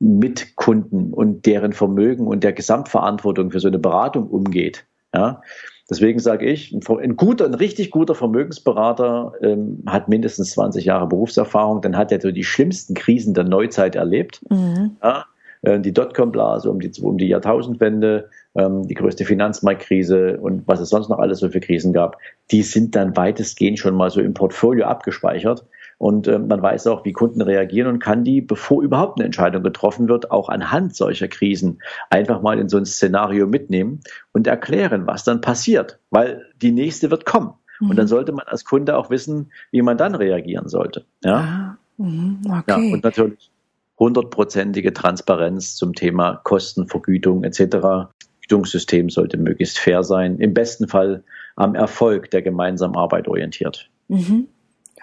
mit 0.00 0.56
Kunden 0.56 1.12
und 1.12 1.46
deren 1.46 1.72
Vermögen 1.72 2.26
und 2.26 2.42
der 2.42 2.52
Gesamtverantwortung 2.52 3.52
für 3.52 3.60
so 3.60 3.68
eine 3.68 3.78
Beratung 3.78 4.26
umgeht. 4.26 4.84
Ja, 5.14 5.42
Deswegen 5.90 6.18
sage 6.20 6.46
ich, 6.46 6.72
ein, 6.72 7.16
guter, 7.16 7.44
ein 7.44 7.54
richtig 7.54 7.90
guter 7.90 8.14
Vermögensberater 8.14 9.32
ähm, 9.42 9.82
hat 9.86 10.08
mindestens 10.08 10.52
20 10.52 10.84
Jahre 10.84 11.06
Berufserfahrung, 11.06 11.82
dann 11.82 11.96
hat 11.96 12.12
er 12.12 12.20
so 12.20 12.30
die 12.30 12.44
schlimmsten 12.44 12.94
Krisen 12.94 13.34
der 13.34 13.44
Neuzeit 13.44 13.96
erlebt. 13.96 14.40
Mhm. 14.48 14.96
Ja, 15.02 15.26
äh, 15.62 15.80
die 15.80 15.92
Dotcom-Blase 15.92 16.70
um 16.70 16.80
die, 16.80 16.90
um 17.00 17.18
die 17.18 17.28
Jahrtausendwende, 17.28 18.28
ähm, 18.54 18.86
die 18.86 18.94
größte 18.94 19.24
Finanzmarktkrise 19.24 20.38
und 20.38 20.66
was 20.66 20.80
es 20.80 20.90
sonst 20.90 21.08
noch 21.08 21.18
alles 21.18 21.38
so 21.38 21.48
für 21.48 21.60
Krisen 21.60 21.92
gab, 21.92 22.18
die 22.50 22.62
sind 22.62 22.94
dann 22.94 23.16
weitestgehend 23.16 23.78
schon 23.78 23.94
mal 23.94 24.10
so 24.10 24.20
im 24.20 24.34
Portfolio 24.34 24.86
abgespeichert. 24.86 25.64
Und 26.02 26.26
äh, 26.26 26.36
man 26.36 26.60
weiß 26.60 26.88
auch, 26.88 27.04
wie 27.04 27.12
Kunden 27.12 27.40
reagieren 27.42 27.86
und 27.86 28.00
kann 28.00 28.24
die, 28.24 28.40
bevor 28.40 28.82
überhaupt 28.82 29.20
eine 29.20 29.24
Entscheidung 29.26 29.62
getroffen 29.62 30.08
wird, 30.08 30.32
auch 30.32 30.48
anhand 30.48 30.96
solcher 30.96 31.28
Krisen 31.28 31.80
einfach 32.10 32.42
mal 32.42 32.58
in 32.58 32.68
so 32.68 32.76
ein 32.76 32.84
Szenario 32.84 33.46
mitnehmen 33.46 34.00
und 34.32 34.48
erklären, 34.48 35.06
was 35.06 35.22
dann 35.22 35.40
passiert, 35.40 36.00
weil 36.10 36.44
die 36.60 36.72
nächste 36.72 37.12
wird 37.12 37.24
kommen. 37.24 37.52
Mhm. 37.78 37.90
Und 37.90 37.96
dann 37.96 38.06
mhm. 38.06 38.08
sollte 38.08 38.32
man 38.32 38.48
als 38.48 38.64
Kunde 38.64 38.96
auch 38.96 39.10
wissen, 39.10 39.52
wie 39.70 39.80
man 39.80 39.96
dann 39.96 40.16
reagieren 40.16 40.68
sollte. 40.68 41.04
Ja, 41.22 41.36
ah, 41.36 41.78
mhm, 41.98 42.40
okay. 42.46 42.64
ja 42.66 42.76
und 42.94 43.04
natürlich 43.04 43.52
hundertprozentige 43.96 44.92
Transparenz 44.92 45.76
zum 45.76 45.94
Thema 45.94 46.40
Kosten, 46.42 46.88
Vergütung 46.88 47.44
etc. 47.44 48.10
Vergütungssystem 48.40 49.08
sollte 49.08 49.36
möglichst 49.36 49.78
fair 49.78 50.02
sein, 50.02 50.38
im 50.38 50.52
besten 50.52 50.88
Fall 50.88 51.22
am 51.54 51.76
Erfolg 51.76 52.28
der 52.32 52.42
gemeinsamen 52.42 52.96
Arbeit 52.96 53.28
orientiert. 53.28 53.88
Mhm. 54.08 54.48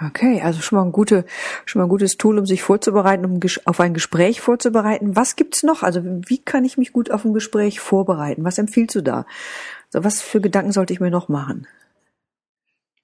Okay, 0.02 0.42
also 0.42 0.62
schon 0.62 0.78
mal 0.78 0.86
ein 0.86 0.94
gute, 0.94 1.26
schon 1.66 1.80
mal 1.80 1.86
ein 1.86 1.90
gutes 1.90 2.18
Tool, 2.18 2.40
um 2.40 2.46
sich 2.46 2.64
vorzubereiten, 2.64 3.26
um 3.26 3.40
auf 3.66 3.80
ein 3.82 3.94
Gespräch 3.94 4.40
vorzubereiten. 4.40 5.16
Was 5.16 5.36
gibt's 5.36 5.64
noch? 5.64 5.84
Also 5.84 6.02
wie 6.04 6.38
kann 6.38 6.64
ich 6.64 6.78
mich 6.78 6.94
gut 6.94 7.12
auf 7.12 7.26
ein 7.26 7.34
Gespräch 7.34 7.82
vorbereiten? 7.82 8.46
Was 8.46 8.58
empfiehlst 8.58 8.96
du 8.96 9.02
da? 9.02 9.26
Also 9.94 10.06
was 10.06 10.22
für 10.22 10.40
Gedanken 10.40 10.72
sollte 10.72 10.94
ich 10.94 11.02
mir 11.02 11.12
noch 11.12 11.28
machen? 11.28 11.68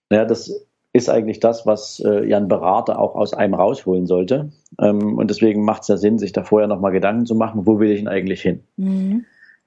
Naja, 0.10 0.23
das 0.23 0.51
ist 0.93 1.10
eigentlich 1.10 1.41
das, 1.41 1.65
was 1.65 1.99
äh, 1.99 2.25
ja 2.25 2.38
ein 2.38 2.47
Berater 2.47 2.99
auch 2.99 3.15
aus 3.15 3.34
einem 3.34 3.55
rausholen 3.55 4.05
sollte. 4.05 4.53
Ähm, 4.79 5.17
und 5.17 5.29
deswegen 5.29 5.65
macht 5.65 5.81
es 5.81 5.89
ja 5.89 5.97
Sinn, 5.97 6.17
sich 6.17 6.31
da 6.31 6.45
vorher 6.45 6.69
nochmal 6.69 6.93
Gedanken 6.93 7.25
zu 7.25 7.36
machen, 7.36 7.65
wo 7.65 7.79
will 7.79 7.91
ich 7.91 7.99
denn 7.99 8.08
eigentlich 8.08 8.41
hin? 8.41 8.63
Mhm. 8.77 9.25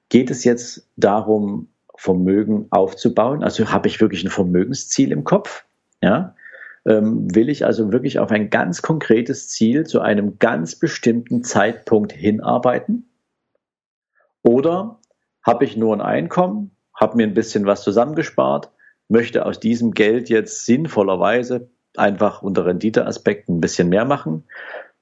Geht 0.09 0.31
es 0.31 0.43
jetzt 0.43 0.87
darum, 0.97 1.67
Vermögen 1.95 2.65
aufzubauen? 2.71 3.43
Also 3.43 3.71
habe 3.71 3.87
ich 3.87 4.01
wirklich 4.01 4.23
ein 4.23 4.31
Vermögensziel 4.31 5.11
im 5.11 5.23
Kopf? 5.23 5.65
Ja? 6.01 6.33
Ähm, 6.85 7.33
will 7.33 7.49
ich 7.49 7.65
also 7.65 7.91
wirklich 7.91 8.19
auf 8.19 8.31
ein 8.31 8.49
ganz 8.49 8.81
konkretes 8.81 9.49
Ziel 9.49 9.85
zu 9.85 10.01
einem 10.01 10.39
ganz 10.39 10.75
bestimmten 10.75 11.43
Zeitpunkt 11.43 12.11
hinarbeiten? 12.11 13.09
Oder 14.43 14.99
habe 15.43 15.65
ich 15.65 15.77
nur 15.77 15.95
ein 15.95 16.01
Einkommen, 16.01 16.71
habe 16.93 17.17
mir 17.17 17.27
ein 17.27 17.33
bisschen 17.33 17.65
was 17.65 17.83
zusammengespart, 17.83 18.71
möchte 19.07 19.45
aus 19.45 19.59
diesem 19.59 19.91
Geld 19.91 20.29
jetzt 20.29 20.65
sinnvollerweise 20.65 21.69
einfach 21.97 22.41
unter 22.41 22.65
Renditeaspekten 22.65 23.57
ein 23.57 23.61
bisschen 23.61 23.89
mehr 23.89 24.05
machen 24.05 24.43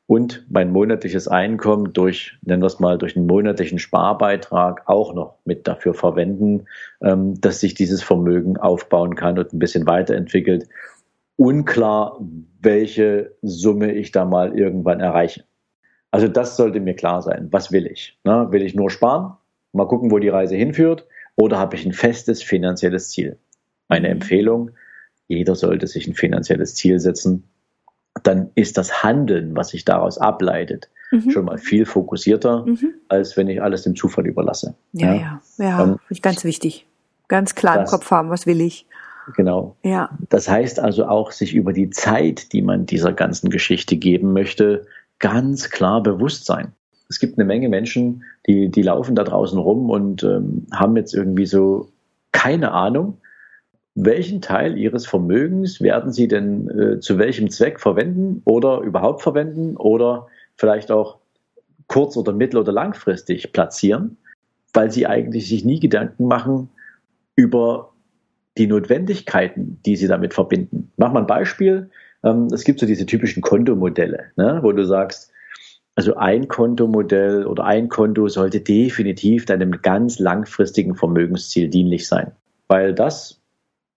und 0.08 0.46
mein 0.50 0.72
monatliches 0.72 1.28
Einkommen 1.28 1.92
durch, 1.92 2.38
nennen 2.42 2.64
wir 2.64 2.68
es 2.68 2.80
mal, 2.80 2.98
durch 2.98 3.18
einen 3.18 3.28
monatlichen 3.28 3.78
Sparbeitrag 3.78 4.84
auch 4.86 5.14
noch 5.14 5.36
mit 5.44 5.68
dafür 5.68 5.94
verwenden, 5.94 6.66
ähm, 7.02 7.40
dass 7.42 7.60
sich 7.60 7.74
dieses 7.74 8.02
Vermögen 8.02 8.58
aufbauen 8.58 9.16
kann 9.16 9.38
und 9.38 9.54
ein 9.54 9.60
bisschen 9.60 9.86
weiterentwickelt 9.86 10.70
unklar, 11.38 12.20
welche 12.62 13.36
Summe 13.42 13.94
ich 13.94 14.12
da 14.12 14.26
mal 14.26 14.58
irgendwann 14.58 15.00
erreiche. 15.00 15.46
Also 16.12 16.28
das 16.28 16.58
sollte 16.58 16.80
mir 16.80 16.96
klar 16.96 17.22
sein. 17.22 17.48
Was 17.52 17.72
will 17.72 17.86
ich? 17.88 18.20
Na, 18.24 18.52
will 18.52 18.64
ich 18.64 18.76
nur 18.76 18.90
sparen? 18.90 19.34
Mal 19.72 19.88
gucken, 19.88 20.12
wo 20.12 20.20
die 20.20 20.30
Reise 20.30 20.56
hinführt? 20.56 21.06
Oder 21.36 21.60
habe 21.60 21.76
ich 21.76 21.86
ein 21.86 21.94
festes 21.94 22.42
finanzielles 22.42 23.10
Ziel? 23.10 23.38
Meine 23.88 24.08
Empfehlung, 24.08 24.72
jeder 25.28 25.56
sollte 25.56 25.88
sich 25.88 26.08
ein 26.08 26.16
finanzielles 26.16 26.76
Ziel 26.76 27.00
setzen. 27.00 27.44
Dann 28.24 28.50
ist 28.56 28.78
das 28.78 29.04
Handeln, 29.04 29.56
was 29.56 29.70
sich 29.70 29.86
daraus 29.86 30.18
ableitet, 30.18 30.90
mhm. 31.12 31.30
schon 31.30 31.46
mal 31.46 31.60
viel 31.60 31.86
fokussierter, 31.86 32.66
mhm. 32.66 32.96
als 33.10 33.38
wenn 33.38 33.48
ich 33.48 33.62
alles 33.62 33.84
dem 33.84 33.96
Zufall 33.96 34.26
überlasse. 34.26 34.76
Ja, 34.94 35.14
ja, 35.14 35.42
ja, 35.58 35.66
ja 35.66 35.84
ähm, 35.84 36.00
ganz 36.22 36.44
wichtig. 36.44 36.88
Ganz 37.28 37.56
klar 37.56 37.82
im 37.82 37.86
Kopf 37.86 38.10
haben, 38.10 38.30
was 38.30 38.48
will 38.48 38.62
ich. 38.62 38.87
Genau. 39.36 39.76
Ja. 39.84 40.10
Das 40.30 40.48
heißt 40.48 40.80
also 40.80 41.06
auch, 41.06 41.32
sich 41.32 41.54
über 41.54 41.74
die 41.74 41.90
Zeit, 41.90 42.54
die 42.54 42.62
man 42.62 42.86
dieser 42.86 43.14
ganzen 43.14 43.50
Geschichte 43.50 43.98
geben 43.98 44.34
möchte, 44.34 44.86
ganz 45.20 45.70
klar 45.70 46.02
bewusst 46.02 46.46
sein. 46.46 46.74
Es 47.10 47.20
gibt 47.20 47.38
eine 47.38 47.46
Menge 47.46 47.70
Menschen, 47.70 48.24
die, 48.48 48.70
die 48.70 48.82
laufen 48.82 49.16
da 49.16 49.24
draußen 49.24 49.58
rum 49.58 49.90
und 49.90 50.24
ähm, 50.24 50.68
haben 50.74 50.96
jetzt 50.96 51.14
irgendwie 51.14 51.46
so 51.46 51.90
keine 52.32 52.72
Ahnung, 52.72 53.18
welchen 53.96 54.42
Teil 54.42 54.78
ihres 54.78 55.08
Vermögens 55.08 55.82
werden 55.82 56.12
sie 56.12 56.28
denn 56.28 56.70
äh, 56.70 57.00
zu 57.00 57.18
welchem 57.18 57.50
Zweck 57.50 57.80
verwenden 57.80 58.42
oder 58.46 58.82
überhaupt 58.82 59.24
verwenden 59.24 59.76
oder 59.76 60.28
vielleicht 60.56 60.92
auch 60.92 61.18
kurz- 61.88 62.18
oder 62.18 62.32
mittel- 62.34 62.60
oder 62.60 62.72
langfristig 62.72 63.54
platzieren, 63.54 64.18
weil 64.74 64.92
sie 64.92 65.08
eigentlich 65.08 65.48
sich 65.48 65.66
nie 65.66 65.80
Gedanken 65.80 66.28
machen 66.28 66.70
über 67.36 67.94
die 68.58 68.68
Notwendigkeiten, 68.68 69.80
die 69.86 69.96
sie 69.96 70.08
damit 70.08 70.34
verbinden. 70.34 70.92
Mach 70.98 71.12
mal 71.12 71.22
ein 71.22 71.28
Beispiel. 71.28 71.90
Ähm, 72.24 72.48
es 72.52 72.64
gibt 72.64 72.80
so 72.80 72.86
diese 72.86 73.06
typischen 73.06 73.42
Kontomodelle, 73.42 74.32
ne, 74.36 74.60
wo 74.62 74.72
du 74.72 74.86
sagst, 74.86 75.32
also 75.96 76.16
ein 76.16 76.48
Kontomodell 76.48 77.46
oder 77.46 77.66
ein 77.66 77.90
Konto 77.90 78.28
sollte 78.28 78.62
definitiv 78.62 79.46
deinem 79.46 79.82
ganz 79.82 80.20
langfristigen 80.20 80.96
Vermögensziel 80.96 81.70
dienlich 81.70 82.08
sein, 82.08 82.32
weil 82.68 82.94
das 82.94 83.42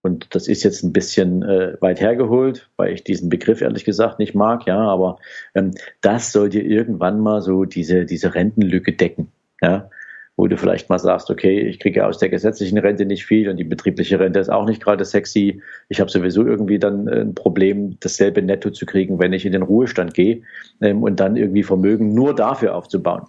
und 0.02 0.34
das 0.34 0.48
ist 0.48 0.62
jetzt 0.62 0.82
ein 0.82 0.94
bisschen 0.94 1.42
äh, 1.42 1.76
weit 1.80 2.00
hergeholt, 2.00 2.70
weil 2.78 2.94
ich 2.94 3.04
diesen 3.04 3.28
Begriff 3.28 3.60
ehrlich 3.60 3.84
gesagt 3.84 4.18
nicht 4.18 4.34
mag, 4.34 4.66
ja, 4.66 4.78
aber 4.78 5.18
ähm, 5.54 5.72
das 6.00 6.32
soll 6.32 6.48
dir 6.48 6.64
irgendwann 6.64 7.20
mal 7.20 7.42
so 7.42 7.66
diese, 7.66 8.06
diese 8.06 8.34
Rentenlücke 8.34 8.94
decken, 8.94 9.30
ja, 9.60 9.90
wo 10.36 10.46
du 10.46 10.56
vielleicht 10.56 10.88
mal 10.88 10.98
sagst, 10.98 11.30
okay, 11.30 11.60
ich 11.60 11.78
kriege 11.80 12.06
aus 12.06 12.18
der 12.18 12.28
gesetzlichen 12.28 12.78
Rente 12.78 13.04
nicht 13.04 13.26
viel 13.26 13.48
und 13.48 13.56
die 13.56 13.64
betriebliche 13.64 14.18
Rente 14.18 14.40
ist 14.40 14.48
auch 14.48 14.64
nicht 14.64 14.82
gerade 14.82 15.04
sexy. 15.04 15.62
Ich 15.88 16.00
habe 16.00 16.10
sowieso 16.10 16.46
irgendwie 16.46 16.78
dann 16.78 17.08
äh, 17.08 17.20
ein 17.20 17.34
Problem, 17.34 17.98
dasselbe 18.00 18.40
Netto 18.40 18.70
zu 18.70 18.86
kriegen, 18.86 19.18
wenn 19.18 19.32
ich 19.32 19.44
in 19.44 19.52
den 19.52 19.62
Ruhestand 19.62 20.14
gehe 20.14 20.42
ähm, 20.80 21.02
und 21.02 21.20
dann 21.20 21.36
irgendwie 21.36 21.62
Vermögen 21.62 22.14
nur 22.14 22.34
dafür 22.34 22.74
aufzubauen. 22.74 23.24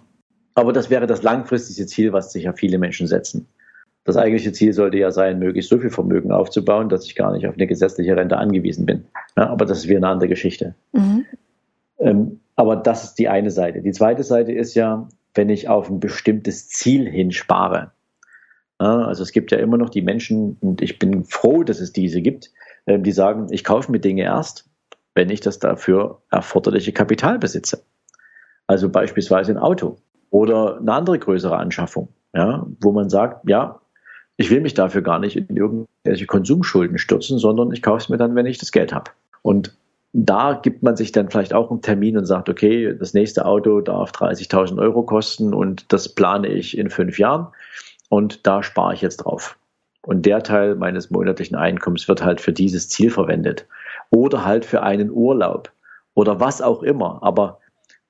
Aber 0.54 0.72
das 0.72 0.90
wäre 0.90 1.06
das 1.06 1.22
langfristige 1.22 1.86
Ziel, 1.86 2.12
was 2.12 2.32
sich 2.32 2.44
ja 2.44 2.52
viele 2.52 2.78
Menschen 2.78 3.06
setzen. 3.06 3.46
Das 4.04 4.16
eigentliche 4.16 4.52
Ziel 4.52 4.72
sollte 4.72 4.98
ja 4.98 5.10
sein, 5.10 5.38
möglichst 5.38 5.70
so 5.70 5.78
viel 5.78 5.90
Vermögen 5.90 6.32
aufzubauen, 6.32 6.88
dass 6.88 7.04
ich 7.04 7.14
gar 7.14 7.32
nicht 7.32 7.46
auf 7.46 7.54
eine 7.54 7.66
gesetzliche 7.66 8.16
Rente 8.16 8.36
angewiesen 8.36 8.84
bin. 8.84 9.04
Ja, 9.36 9.48
aber 9.48 9.64
das 9.64 9.78
ist 9.78 9.88
wieder 9.88 9.98
eine 9.98 10.08
andere 10.08 10.28
Geschichte. 10.28 10.74
Mhm. 10.92 11.24
Ähm, 11.98 12.40
aber 12.56 12.76
das 12.76 13.04
ist 13.04 13.14
die 13.14 13.28
eine 13.28 13.50
Seite. 13.50 13.80
Die 13.80 13.92
zweite 13.92 14.24
Seite 14.24 14.52
ist 14.52 14.74
ja, 14.74 15.08
wenn 15.34 15.48
ich 15.48 15.68
auf 15.68 15.88
ein 15.88 16.00
bestimmtes 16.00 16.68
Ziel 16.68 17.08
hinspare. 17.08 17.92
Also 18.78 19.22
es 19.22 19.32
gibt 19.32 19.52
ja 19.52 19.58
immer 19.58 19.76
noch 19.76 19.90
die 19.90 20.02
Menschen, 20.02 20.56
und 20.60 20.82
ich 20.82 20.98
bin 20.98 21.24
froh, 21.24 21.62
dass 21.62 21.78
es 21.78 21.92
diese 21.92 22.20
gibt, 22.20 22.50
äh, 22.86 22.98
die 22.98 23.12
sagen, 23.12 23.46
ich 23.50 23.62
kaufe 23.62 23.92
mir 23.92 24.00
Dinge 24.00 24.22
erst, 24.22 24.68
wenn 25.14 25.30
ich 25.30 25.40
das 25.40 25.60
dafür 25.60 26.22
erforderliche 26.30 26.92
Kapital 26.92 27.38
besitze. 27.38 27.84
Also 28.66 28.88
beispielsweise 28.88 29.52
ein 29.52 29.58
Auto 29.58 29.98
oder 30.30 30.78
eine 30.78 30.92
andere 30.92 31.18
größere 31.18 31.56
Anschaffung, 31.56 32.08
ja, 32.34 32.66
wo 32.80 32.90
man 32.92 33.08
sagt, 33.08 33.48
ja, 33.48 33.80
ich 34.36 34.50
will 34.50 34.60
mich 34.60 34.74
dafür 34.74 35.02
gar 35.02 35.18
nicht 35.18 35.36
in 35.36 35.56
irgendwelche 35.56 36.26
Konsumschulden 36.26 36.98
stürzen, 36.98 37.38
sondern 37.38 37.70
ich 37.72 37.82
kaufe 37.82 37.98
es 37.98 38.08
mir 38.08 38.16
dann, 38.16 38.34
wenn 38.34 38.46
ich 38.46 38.58
das 38.58 38.72
Geld 38.72 38.92
habe. 38.92 39.10
Und 39.42 39.76
da 40.12 40.60
gibt 40.62 40.82
man 40.82 40.96
sich 40.96 41.12
dann 41.12 41.30
vielleicht 41.30 41.54
auch 41.54 41.70
einen 41.70 41.80
Termin 41.80 42.18
und 42.18 42.26
sagt, 42.26 42.48
okay, 42.48 42.94
das 42.98 43.14
nächste 43.14 43.46
Auto 43.46 43.80
darf 43.80 44.10
30.000 44.10 44.78
Euro 44.78 45.02
kosten 45.04 45.54
und 45.54 45.90
das 45.92 46.14
plane 46.14 46.48
ich 46.48 46.76
in 46.76 46.90
fünf 46.90 47.18
Jahren 47.18 47.48
und 48.10 48.46
da 48.46 48.62
spare 48.62 48.92
ich 48.92 49.00
jetzt 49.00 49.18
drauf. 49.18 49.56
Und 50.02 50.26
der 50.26 50.42
Teil 50.42 50.74
meines 50.74 51.10
monatlichen 51.10 51.56
Einkommens 51.56 52.08
wird 52.08 52.24
halt 52.24 52.40
für 52.40 52.52
dieses 52.52 52.88
Ziel 52.88 53.10
verwendet 53.10 53.66
oder 54.10 54.44
halt 54.44 54.64
für 54.64 54.82
einen 54.82 55.10
Urlaub 55.10 55.72
oder 56.14 56.40
was 56.40 56.60
auch 56.60 56.82
immer. 56.82 57.22
Aber 57.22 57.60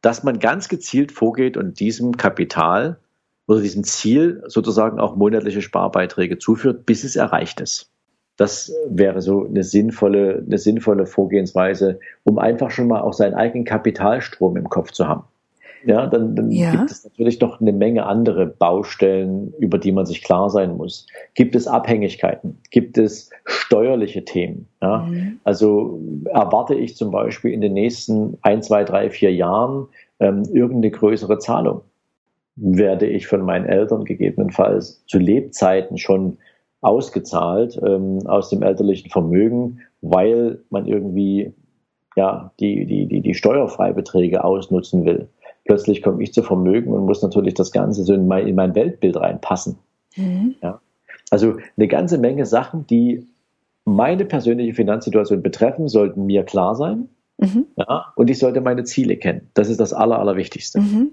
dass 0.01 0.25
man 0.25 0.41
ganz 0.41 0.69
gezielt 0.69 1.13
vorgeht 1.13 1.57
und 1.57 1.79
diesem 1.79 2.17
Kapital 2.17 2.99
oder 3.47 3.61
diesem 3.61 3.85
Ziel 3.85 4.43
sozusagen 4.47 4.99
auch 4.99 5.15
monatliche 5.15 5.63
Sparbeiträge 5.63 6.39
zuführt, 6.39 6.87
bis 6.87 7.05
es 7.05 7.15
erreicht 7.15 7.61
ist. 7.61 7.92
Das 8.37 8.75
wäre 8.89 9.21
so 9.21 9.47
eine 9.47 9.63
sinnvolle, 9.63 10.43
eine 10.47 10.59
sinnvolle 10.59 11.07
Vorgehensweise, 11.07 12.01
um 12.25 12.39
einfach 12.39 12.71
schon 12.71 12.89
mal 12.89 13.03
auch 13.03 13.13
seinen 13.13 13.35
eigenen 13.35 13.65
Kapitalstrom 13.65 14.57
im 14.57 14.69
Kopf 14.69 14.91
zu 14.93 15.07
haben. 15.07 15.25
Ja, 15.85 16.07
dann, 16.07 16.37
dann 16.37 16.51
ja. 16.51 16.71
gibt 16.71 16.91
es 16.91 17.05
natürlich 17.05 17.41
noch 17.41 17.61
eine 17.61 17.73
Menge 17.73 18.07
andere 18.07 18.47
Baustellen, 18.47 19.53
über 19.59 19.79
die 19.79 19.93
man 19.93 20.07
sich 20.07 20.23
klar 20.23 20.49
sein 20.49 20.77
muss. 20.77 21.07
Gibt 21.35 21.57
es 21.57 21.67
Abhängigkeiten? 21.67 22.59
Gibt 22.71 22.99
es 22.99 23.31
steuerliche 23.45 24.25
Themen? 24.25 24.69
Ja? 24.81 24.99
Mhm. 24.99 25.41
Also 25.45 26.01
erwarte 26.27 26.75
ich 26.75 26.97
zum 26.97 27.11
Beispiel 27.11 27.53
in 27.53 27.61
den 27.61 27.73
nächsten 27.73 28.39
ein, 28.43 28.63
zwei, 28.63 28.85
drei, 28.85 29.11
vier 29.11 29.33
Jahren 29.33 29.89
ähm, 30.21 30.45
irgendeine 30.53 30.93
größere 30.93 31.39
Zahlung 31.39 31.83
werde 32.57 33.07
ich 33.07 33.27
von 33.27 33.43
meinen 33.43 33.67
Eltern 33.67 34.05
gegebenenfalls 34.05 35.05
zu 35.07 35.19
Lebzeiten 35.19 35.97
schon 35.97 36.37
ausgezahlt 36.83 37.81
ähm, 37.85 38.27
aus 38.27 38.51
dem 38.51 38.63
elterlichen 38.63 39.11
Vermögen, 39.11 39.81
weil 40.03 40.59
man 40.69 40.87
irgendwie 40.87 41.55
ja 42.17 42.53
die, 42.61 42.85
die, 42.85 43.07
die, 43.07 43.21
die 43.21 43.35
Steuerfreibeträge 43.35 44.45
ausnutzen 44.45 45.05
will. 45.05 45.29
Plötzlich 45.65 46.03
komme 46.03 46.23
ich 46.23 46.35
zu 46.35 46.43
Vermögen 46.43 46.93
und 46.93 47.07
muss 47.07 47.23
natürlich 47.23 47.55
das 47.55 47.71
Ganze 47.71 48.03
so 48.03 48.13
in 48.13 48.27
mein, 48.27 48.49
in 48.49 48.57
mein 48.57 48.75
Weltbild 48.75 49.17
reinpassen. 49.17 49.79
Mhm. 50.17 50.57
Ja. 50.61 50.81
Also 51.31 51.55
eine 51.77 51.89
ganze 51.89 52.19
Menge 52.19 52.45
Sachen, 52.45 52.87
die 52.89 53.27
meine 53.85 54.25
persönliche 54.25 54.75
Finanzsituation 54.75 55.43
betreffen, 55.43 55.89
sollten 55.89 56.27
mir 56.27 56.43
klar 56.43 56.75
sein. 56.75 57.09
Mhm. 57.39 57.67
Ja, 57.77 58.13
und 58.17 58.29
ich 58.29 58.39
sollte 58.39 58.61
meine 58.61 58.85
Ziele 58.85 59.17
kennen. 59.17 59.49
Das 59.55 59.69
ist 59.69 59.81
das 59.81 59.93
Aller, 59.93 60.19
Allerwichtigste. 60.19 60.81
Mhm. 60.81 61.13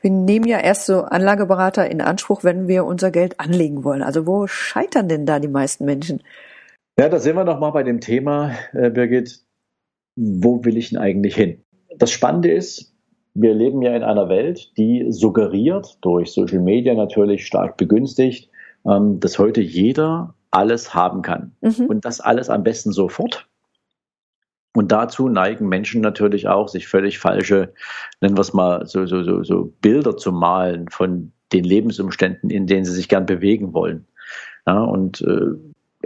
Wir 0.00 0.10
nehmen 0.10 0.46
ja 0.46 0.58
erst 0.58 0.86
so 0.86 1.02
Anlageberater 1.02 1.90
in 1.90 2.00
Anspruch, 2.00 2.44
wenn 2.44 2.68
wir 2.68 2.84
unser 2.84 3.10
Geld 3.10 3.38
anlegen 3.40 3.84
wollen. 3.84 4.02
Also 4.02 4.26
wo 4.26 4.46
scheitern 4.46 5.08
denn 5.08 5.26
da 5.26 5.38
die 5.38 5.48
meisten 5.48 5.84
Menschen? 5.84 6.22
Ja, 6.98 7.08
da 7.08 7.18
sind 7.18 7.36
wir 7.36 7.44
noch 7.44 7.60
mal 7.60 7.70
bei 7.70 7.82
dem 7.82 8.00
Thema, 8.00 8.52
äh, 8.72 8.90
Birgit. 8.90 9.40
Wo 10.16 10.64
will 10.64 10.76
ich 10.76 10.90
denn 10.90 10.98
eigentlich 10.98 11.34
hin? 11.34 11.62
Das 11.96 12.10
Spannende 12.10 12.50
ist, 12.50 12.94
wir 13.34 13.54
leben 13.54 13.80
ja 13.82 13.94
in 13.94 14.02
einer 14.02 14.28
Welt, 14.28 14.76
die 14.76 15.06
suggeriert, 15.10 15.98
durch 16.02 16.32
Social 16.32 16.58
Media 16.60 16.94
natürlich 16.94 17.46
stark 17.46 17.76
begünstigt, 17.76 18.50
ähm, 18.86 19.20
dass 19.20 19.38
heute 19.38 19.60
jeder 19.60 20.34
alles 20.50 20.94
haben 20.94 21.22
kann. 21.22 21.52
Mhm. 21.60 21.86
Und 21.86 22.04
das 22.04 22.20
alles 22.20 22.50
am 22.50 22.64
besten 22.64 22.92
sofort. 22.92 23.48
Und 24.72 24.92
dazu 24.92 25.28
neigen 25.28 25.68
Menschen 25.68 26.00
natürlich 26.00 26.46
auch, 26.46 26.68
sich 26.68 26.86
völlig 26.86 27.18
falsche, 27.18 27.72
nennen 28.20 28.36
wir 28.36 28.42
es 28.42 28.52
mal, 28.52 28.86
so, 28.86 29.04
so, 29.06 29.24
so, 29.24 29.42
so 29.42 29.72
Bilder 29.80 30.16
zu 30.16 30.30
malen 30.32 30.88
von 30.88 31.32
den 31.52 31.64
Lebensumständen, 31.64 32.50
in 32.50 32.66
denen 32.66 32.84
sie 32.84 32.92
sich 32.92 33.08
gern 33.08 33.26
bewegen 33.26 33.72
wollen. 33.74 34.06
Ja, 34.66 34.80
und 34.80 35.22
äh, 35.22 35.56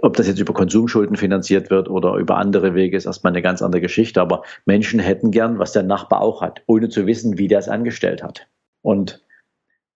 ob 0.03 0.17
das 0.17 0.27
jetzt 0.27 0.41
über 0.41 0.55
Konsumschulden 0.55 1.17
finanziert 1.17 1.71
wird 1.71 1.89
oder 1.89 2.15
über 2.17 2.37
andere 2.39 2.75
Wege, 2.75 2.97
ist 2.97 3.07
erstmal 3.07 3.33
eine 3.33 3.43
ganz 3.43 3.63
andere 3.63 3.83
Geschichte. 3.83 4.21
Aber 4.21 4.43
Menschen 4.65 4.99
hätten 4.99 5.31
gern, 5.31 5.59
was 5.59 5.73
der 5.73 5.83
Nachbar 5.83 6.21
auch 6.21 6.41
hat, 6.41 6.63
ohne 6.67 6.89
zu 6.89 7.07
wissen, 7.07 7.39
wie 7.39 7.49
der 7.49 7.59
es 7.59 7.69
angestellt 7.69 8.23
hat. 8.23 8.47
Und 8.83 9.23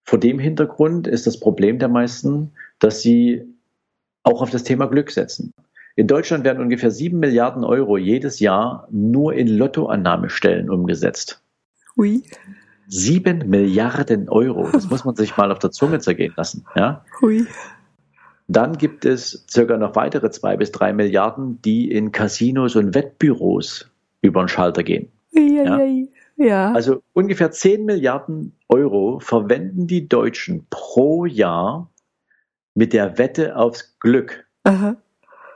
vor 0.04 0.18
dem 0.18 0.38
Hintergrund 0.38 1.07
ist 1.07 1.26
das 1.26 1.40
Problem 1.40 1.78
der 1.78 1.88
meisten, 1.88 2.52
dass 2.78 3.02
sie 3.02 3.42
auch 4.22 4.40
auf 4.40 4.50
das 4.50 4.62
Thema 4.62 4.87
Glück 4.87 5.11
setzen. 5.11 5.52
In 5.98 6.06
Deutschland 6.06 6.44
werden 6.44 6.62
ungefähr 6.62 6.92
sieben 6.92 7.18
Milliarden 7.18 7.64
Euro 7.64 7.96
jedes 7.98 8.38
Jahr 8.38 8.87
nur 8.88 9.34
in 9.34 9.48
Lottoannahmestellen 9.48 10.70
umgesetzt. 10.70 11.42
Ui. 11.96 12.22
Sieben 12.87 13.50
Milliarden 13.50 14.28
Euro. 14.28 14.68
Das 14.70 14.88
muss 14.88 15.04
man 15.04 15.16
sich 15.16 15.37
mal 15.37 15.50
auf 15.50 15.58
der 15.58 15.72
Zunge 15.72 15.98
zergehen 15.98 16.32
lassen. 16.37 16.64
Ja? 16.76 17.04
Ui. 17.20 17.48
Dann 18.46 18.78
gibt 18.78 19.06
es 19.06 19.44
circa 19.50 19.76
noch 19.76 19.96
weitere 19.96 20.30
zwei 20.30 20.56
bis 20.56 20.70
drei 20.70 20.92
Milliarden, 20.92 21.61
die 21.62 21.90
in 21.90 22.12
Casinos 22.12 22.76
und 22.76 22.94
Wettbüros 22.94 23.90
über 24.22 24.44
den 24.44 24.48
Schalter 24.48 24.84
gehen. 24.84 25.11
Ja? 25.32 25.80
ja. 26.37 26.72
Also 26.74 27.02
ungefähr 27.12 27.50
zehn 27.50 27.87
Milliarden 27.87 28.52
Euro 28.68 29.18
verwenden 29.18 29.88
die 29.88 30.08
Deutschen 30.08 30.64
pro 30.70 31.24
Jahr 31.24 31.90
mit 32.76 32.92
der 32.92 33.18
Wette 33.18 33.56
aufs 33.56 33.98
Glück. 33.98 34.46
Aha 34.62 34.96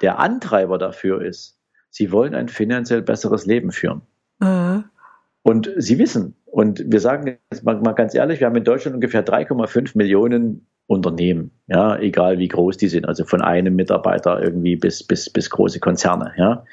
der 0.03 0.19
Antreiber 0.19 0.79
dafür 0.79 1.23
ist, 1.23 1.59
sie 1.91 2.12
wollen 2.12 2.35
ein 2.35 2.49
finanziell 2.49 3.03
besseres 3.03 3.47
Leben 3.47 3.73
führen. 3.73 4.03
Mhm. 4.41 4.85
Und 5.43 5.71
sie 5.77 5.99
wissen, 5.99 6.37
Und 6.45 6.85
wir 6.87 7.01
sagen 7.01 7.38
jetzt 7.51 7.65
mal, 7.65 7.81
mal 7.81 7.93
ganz 7.93 8.15
ehrlich, 8.15 8.41
wir 8.41 8.47
haben 8.47 8.57
in 8.57 8.65
Deutschland 8.65 8.95
ungefähr 8.95 9.25
3,5 9.25 9.97
Millionen 9.97 10.67
Unternehmen, 10.87 11.51
ja, 11.69 11.97
egal 11.99 12.38
wie 12.38 12.49
groß 12.49 12.77
die 12.77 12.88
sind, 12.88 13.07
also 13.07 13.25
von 13.25 13.41
einem 13.41 13.75
Mitarbeiter 13.75 14.43
irgendwie 14.43 14.77
bis, 14.77 15.03
bis, 15.03 15.31
bis 15.31 15.49
große 15.49 15.81
Konzerne, 15.81 16.33
ja. 16.37 16.65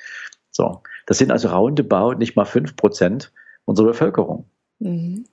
So. 0.51 0.81
Das 1.05 1.17
sind 1.17 1.31
also 1.31 1.47
roundabout 1.49 2.15
nicht 2.15 2.35
mal 2.35 2.45
fünf 2.45 2.75
Prozent 2.75 3.31
unserer 3.65 3.87
Bevölkerung. 3.87 4.45
Mhm. 4.79 5.25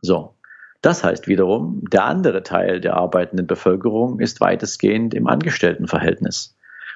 So. 0.00 0.34
Das 0.80 1.02
heißt 1.02 1.28
wiederum, 1.28 1.82
der 1.90 2.04
andere 2.04 2.42
Teil 2.42 2.80
der 2.80 2.94
arbeitenden 2.94 3.46
Bevölkerung 3.46 4.20
ist 4.20 4.40
weitestgehend 4.40 5.14
im 5.14 5.26
Angestelltenverhältnis. 5.26 6.53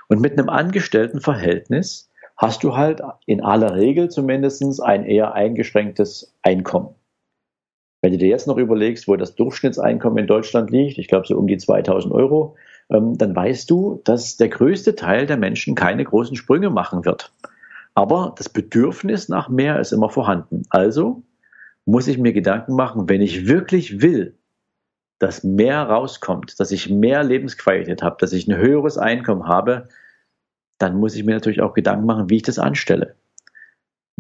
Und 0.09 0.21
mit 0.21 0.39
einem 0.39 0.49
Angestelltenverhältnis 0.49 2.11
hast 2.37 2.65
du 2.65 2.77
halt 2.77 3.03
in 3.27 3.43
aller 3.43 3.77
Regel 3.77 4.09
zumindest 4.09 4.83
ein 4.83 5.05
eher 5.05 5.35
eingeschränktes 5.35 6.35
Einkommen. 6.43 6.95
Wenn 8.01 8.13
du 8.13 8.19
dir 8.19 8.29
jetzt 8.29 8.47
noch 8.47 8.57
überlegst, 8.57 9.09
wo 9.09 9.17
das 9.17 9.35
Durchschnittseinkommen 9.35 10.19
in 10.19 10.27
Deutschland 10.27 10.71
liegt, 10.71 10.99
ich 10.99 11.09
glaube 11.09 11.27
so 11.27 11.37
um 11.37 11.49
die 11.49 11.59
2000 11.59 12.15
Euro, 12.15 12.57
ähm, 12.91 13.19
dann 13.19 13.35
weißt 13.35 13.69
du, 13.71 14.01
dass 14.05 14.37
der 14.37 14.49
größte 14.49 14.95
Teil 14.95 15.27
der 15.27 15.37
Menschen 15.37 15.75
keine 15.75 16.05
großen 16.05 16.37
Sprünge 16.37 16.71
machen 16.71 17.05
wird. 17.05 17.33
Aber 17.95 18.35
das 18.39 18.49
Bedürfnis 18.49 19.29
nach 19.29 19.49
mehr 19.49 19.81
ist 19.81 19.93
immer 19.93 20.09
vorhanden. 20.09 20.63
Also 20.71 21.25
muss 21.85 22.07
ich 22.07 22.19
mir 22.19 22.33
Gedanken 22.33 22.75
machen, 22.77 23.09
wenn 23.09 23.21
ich 23.21 23.49
wirklich 23.49 24.01
will, 24.01 24.38
dass 25.19 25.43
mehr 25.45 25.83
rauskommt, 25.83 26.61
dass 26.61 26.71
ich 26.71 26.91
mehr 26.91 27.25
Lebensqualität 27.25 28.03
habe, 28.03 28.17
dass 28.21 28.33
ich 28.33 28.47
ein 28.47 28.57
höheres 28.57 28.99
Einkommen 28.99 29.47
habe, 29.47 29.89
dann 30.79 30.99
muss 30.99 31.17
ich 31.17 31.25
mir 31.25 31.35
natürlich 31.35 31.61
auch 31.61 31.75
Gedanken 31.75 32.07
machen, 32.07 32.31
wie 32.31 32.37
ich 32.37 32.43
das 32.43 32.59
anstelle. 32.59 33.17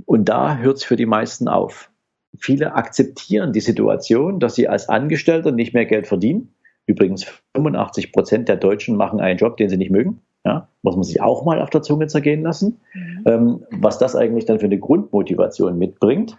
Und 0.07 0.29
da 0.29 0.59
hört 0.59 0.79
es 0.79 0.85
für 0.85 0.97
die 0.97 1.07
meisten 1.07 1.49
auf. 1.49 1.91
Viele 2.37 2.75
akzeptieren 2.75 3.53
die 3.53 3.61
Situation, 3.61 4.41
dass 4.41 4.55
sie 4.55 4.69
als 4.69 4.89
Angestellter 4.89 5.53
nicht 5.53 5.73
mehr 5.73 5.87
Geld 5.87 6.07
verdienen. 6.07 6.55
Übrigens 6.87 7.25
85 7.55 8.13
Prozent 8.13 8.49
der 8.49 8.57
Deutschen 8.57 8.97
machen 8.97 9.21
einen 9.21 9.39
Job, 9.39 9.57
den 9.57 9.69
sie 9.69 9.77
nicht 9.77 9.91
mögen. 9.91 10.21
Ja, 10.45 10.69
muss 10.83 10.95
man 10.95 11.03
sich 11.03 11.21
auch 11.21 11.45
mal 11.45 11.61
auf 11.61 11.71
der 11.71 11.83
Zunge 11.83 12.07
zergehen 12.07 12.43
lassen, 12.43 12.81
mhm. 12.95 13.25
ähm, 13.27 13.67
was 13.71 13.99
das 13.99 14.15
eigentlich 14.15 14.47
dann 14.47 14.61
für 14.61 14.67
eine 14.67 14.79
Grundmotivation 14.79 15.77
mitbringt. 15.77 16.39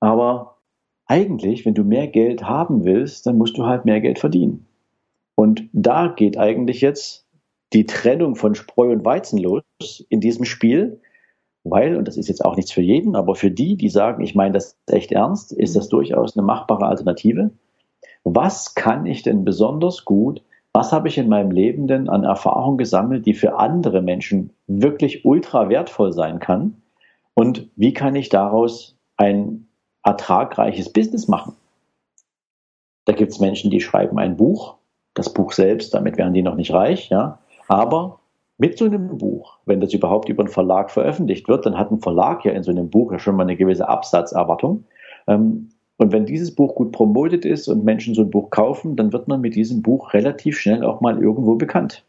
Aber 0.00 0.51
eigentlich, 1.12 1.66
wenn 1.66 1.74
du 1.74 1.84
mehr 1.84 2.08
Geld 2.08 2.44
haben 2.44 2.84
willst, 2.84 3.26
dann 3.26 3.36
musst 3.36 3.58
du 3.58 3.66
halt 3.66 3.84
mehr 3.84 4.00
Geld 4.00 4.18
verdienen. 4.18 4.66
Und 5.34 5.68
da 5.74 6.08
geht 6.08 6.38
eigentlich 6.38 6.80
jetzt 6.80 7.26
die 7.74 7.84
Trennung 7.84 8.34
von 8.34 8.54
Spreu 8.54 8.92
und 8.92 9.04
Weizen 9.04 9.38
los 9.38 9.62
in 10.08 10.20
diesem 10.20 10.46
Spiel, 10.46 11.02
weil, 11.64 11.96
und 11.96 12.08
das 12.08 12.16
ist 12.16 12.28
jetzt 12.28 12.42
auch 12.42 12.56
nichts 12.56 12.72
für 12.72 12.80
jeden, 12.80 13.14
aber 13.14 13.34
für 13.34 13.50
die, 13.50 13.76
die 13.76 13.90
sagen, 13.90 14.24
ich 14.24 14.34
meine 14.34 14.54
das 14.54 14.78
echt 14.86 15.12
ernst, 15.12 15.52
ist 15.52 15.76
das 15.76 15.90
durchaus 15.90 16.34
eine 16.34 16.46
machbare 16.46 16.86
Alternative. 16.86 17.50
Was 18.24 18.74
kann 18.74 19.04
ich 19.04 19.22
denn 19.22 19.44
besonders 19.44 20.06
gut, 20.06 20.42
was 20.72 20.92
habe 20.92 21.08
ich 21.08 21.18
in 21.18 21.28
meinem 21.28 21.50
Leben 21.50 21.88
denn 21.88 22.08
an 22.08 22.24
Erfahrung 22.24 22.78
gesammelt, 22.78 23.26
die 23.26 23.34
für 23.34 23.58
andere 23.58 24.00
Menschen 24.00 24.54
wirklich 24.66 25.26
ultra 25.26 25.68
wertvoll 25.68 26.14
sein 26.14 26.38
kann? 26.38 26.80
Und 27.34 27.68
wie 27.76 27.92
kann 27.92 28.16
ich 28.16 28.30
daraus 28.30 28.96
ein 29.18 29.68
ertragreiches 30.04 30.92
Business 30.92 31.28
machen. 31.28 31.54
Da 33.04 33.12
gibt 33.12 33.32
es 33.32 33.40
Menschen, 33.40 33.70
die 33.70 33.80
schreiben 33.80 34.18
ein 34.18 34.36
Buch, 34.36 34.76
das 35.14 35.32
Buch 35.32 35.52
selbst, 35.52 35.94
damit 35.94 36.16
werden 36.16 36.34
die 36.34 36.42
noch 36.42 36.54
nicht 36.54 36.72
reich, 36.72 37.08
ja. 37.10 37.38
Aber 37.68 38.20
mit 38.58 38.78
so 38.78 38.84
einem 38.84 39.18
Buch, 39.18 39.58
wenn 39.66 39.80
das 39.80 39.92
überhaupt 39.92 40.28
über 40.28 40.42
einen 40.42 40.52
Verlag 40.52 40.90
veröffentlicht 40.90 41.48
wird, 41.48 41.66
dann 41.66 41.78
hat 41.78 41.90
ein 41.90 42.00
Verlag 42.00 42.44
ja 42.44 42.52
in 42.52 42.62
so 42.62 42.70
einem 42.70 42.90
Buch 42.90 43.12
ja 43.12 43.18
schon 43.18 43.36
mal 43.36 43.42
eine 43.42 43.56
gewisse 43.56 43.88
Absatzerwartung. 43.88 44.84
Ähm, 45.26 45.70
und 45.96 46.12
wenn 46.12 46.26
dieses 46.26 46.54
Buch 46.54 46.74
gut 46.74 46.92
promotet 46.92 47.44
ist 47.44 47.68
und 47.68 47.84
Menschen 47.84 48.14
so 48.14 48.22
ein 48.22 48.30
Buch 48.30 48.50
kaufen, 48.50 48.96
dann 48.96 49.12
wird 49.12 49.28
man 49.28 49.40
mit 49.40 49.54
diesem 49.54 49.82
Buch 49.82 50.14
relativ 50.14 50.58
schnell 50.58 50.84
auch 50.84 51.00
mal 51.00 51.20
irgendwo 51.20 51.54
bekannt. 51.54 52.04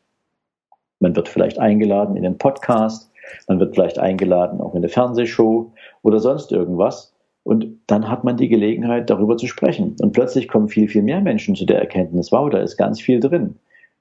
Man 1.00 1.16
wird 1.16 1.28
vielleicht 1.28 1.60
eingeladen 1.60 2.16
in 2.16 2.26
einen 2.26 2.38
Podcast, 2.38 3.12
man 3.48 3.60
wird 3.60 3.76
vielleicht 3.76 4.00
eingeladen 4.00 4.62
auch 4.62 4.74
in 4.74 4.78
eine 4.78 4.90
Fernsehshow 4.90 5.72
oder 6.02 6.20
sonst 6.20 6.52
irgendwas. 6.52 7.13
Und 7.44 7.82
dann 7.88 8.10
hat 8.10 8.24
man 8.24 8.38
die 8.38 8.48
Gelegenheit, 8.48 9.10
darüber 9.10 9.38
zu 9.38 9.48
sprechen. 9.48 9.96
Und 10.02 10.14
plötzlich 10.14 10.48
kommen 10.48 10.70
viel, 10.70 10.88
viel 10.88 11.04
mehr 11.04 11.22
Menschen 11.22 11.56
zu 11.56 11.66
der 11.66 11.80
Erkenntnis, 11.80 12.32
wow, 12.32 12.50
da 12.50 12.60
ist 12.60 12.78
ganz 12.78 13.02
viel 13.02 13.20
drin. 13.20 13.56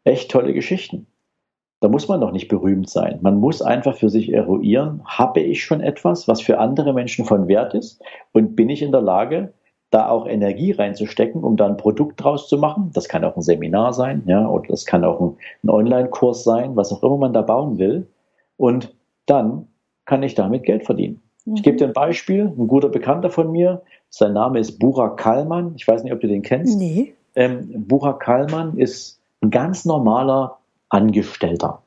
Echt 0.04 0.30
tolle 0.30 0.52
Geschichten. 0.52 1.06
Da 1.80 1.88
muss 1.88 2.06
man 2.06 2.20
noch 2.20 2.30
nicht 2.30 2.46
berühmt 2.46 2.88
sein. 2.88 3.18
Man 3.22 3.38
muss 3.38 3.60
einfach 3.60 3.96
für 3.96 4.08
sich 4.08 4.32
eruieren, 4.32 5.02
habe 5.04 5.40
ich 5.40 5.64
schon 5.64 5.80
etwas, 5.80 6.28
was 6.28 6.40
für 6.40 6.58
andere 6.58 6.92
Menschen 6.92 7.24
von 7.24 7.48
Wert 7.48 7.74
ist? 7.74 8.00
Und 8.32 8.54
bin 8.54 8.68
ich 8.68 8.82
in 8.82 8.92
der 8.92 9.00
Lage, 9.00 9.52
da 9.90 10.08
auch 10.08 10.26
Energie 10.26 10.70
reinzustecken, 10.70 11.42
um 11.42 11.56
da 11.56 11.66
ein 11.66 11.76
Produkt 11.76 12.22
draus 12.22 12.48
zu 12.48 12.56
machen? 12.56 12.90
Das 12.94 13.08
kann 13.08 13.24
auch 13.24 13.36
ein 13.36 13.42
Seminar 13.42 13.92
sein, 13.92 14.22
ja, 14.26 14.48
oder 14.48 14.68
das 14.68 14.86
kann 14.86 15.04
auch 15.04 15.20
ein 15.20 15.68
Online-Kurs 15.68 16.44
sein, 16.44 16.76
was 16.76 16.92
auch 16.92 17.02
immer 17.02 17.16
man 17.18 17.32
da 17.32 17.42
bauen 17.42 17.78
will. 17.78 18.06
Und 18.56 18.94
dann 19.26 19.66
kann 20.04 20.22
ich 20.22 20.36
damit 20.36 20.62
Geld 20.62 20.84
verdienen. 20.84 21.20
Ich 21.44 21.62
gebe 21.62 21.76
dir 21.76 21.86
ein 21.86 21.92
Beispiel. 21.92 22.52
Ein 22.56 22.68
guter 22.68 22.88
Bekannter 22.88 23.30
von 23.30 23.50
mir, 23.50 23.82
sein 24.10 24.32
Name 24.34 24.60
ist 24.60 24.78
Burak 24.78 25.16
Kallmann. 25.16 25.72
Ich 25.76 25.88
weiß 25.88 26.02
nicht, 26.04 26.12
ob 26.12 26.20
du 26.20 26.28
den 26.28 26.42
kennst. 26.42 26.78
Nee. 26.78 27.14
Ähm, 27.34 27.86
Burak 27.88 28.20
Kallmann 28.20 28.76
ist 28.76 29.20
ein 29.40 29.50
ganz 29.50 29.84
normaler 29.84 30.58
Angestellter. 30.90 31.82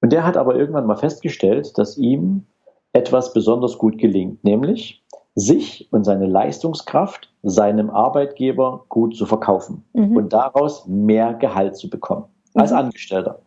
Und 0.00 0.12
der 0.12 0.26
hat 0.26 0.36
aber 0.36 0.56
irgendwann 0.56 0.86
mal 0.86 0.96
festgestellt, 0.96 1.78
dass 1.78 1.96
ihm 1.96 2.44
etwas 2.92 3.32
besonders 3.32 3.78
gut 3.78 3.98
gelingt, 3.98 4.42
nämlich 4.42 5.02
sich 5.34 5.88
und 5.92 6.04
seine 6.04 6.26
Leistungskraft 6.26 7.32
seinem 7.42 7.90
Arbeitgeber 7.90 8.84
gut 8.88 9.16
zu 9.16 9.26
verkaufen 9.26 9.84
mhm. 9.92 10.16
und 10.16 10.32
daraus 10.32 10.86
mehr 10.86 11.34
Gehalt 11.34 11.76
zu 11.76 11.88
bekommen 11.88 12.24
als 12.54 12.72
mhm. 12.72 12.78
Angestellter. 12.78 13.40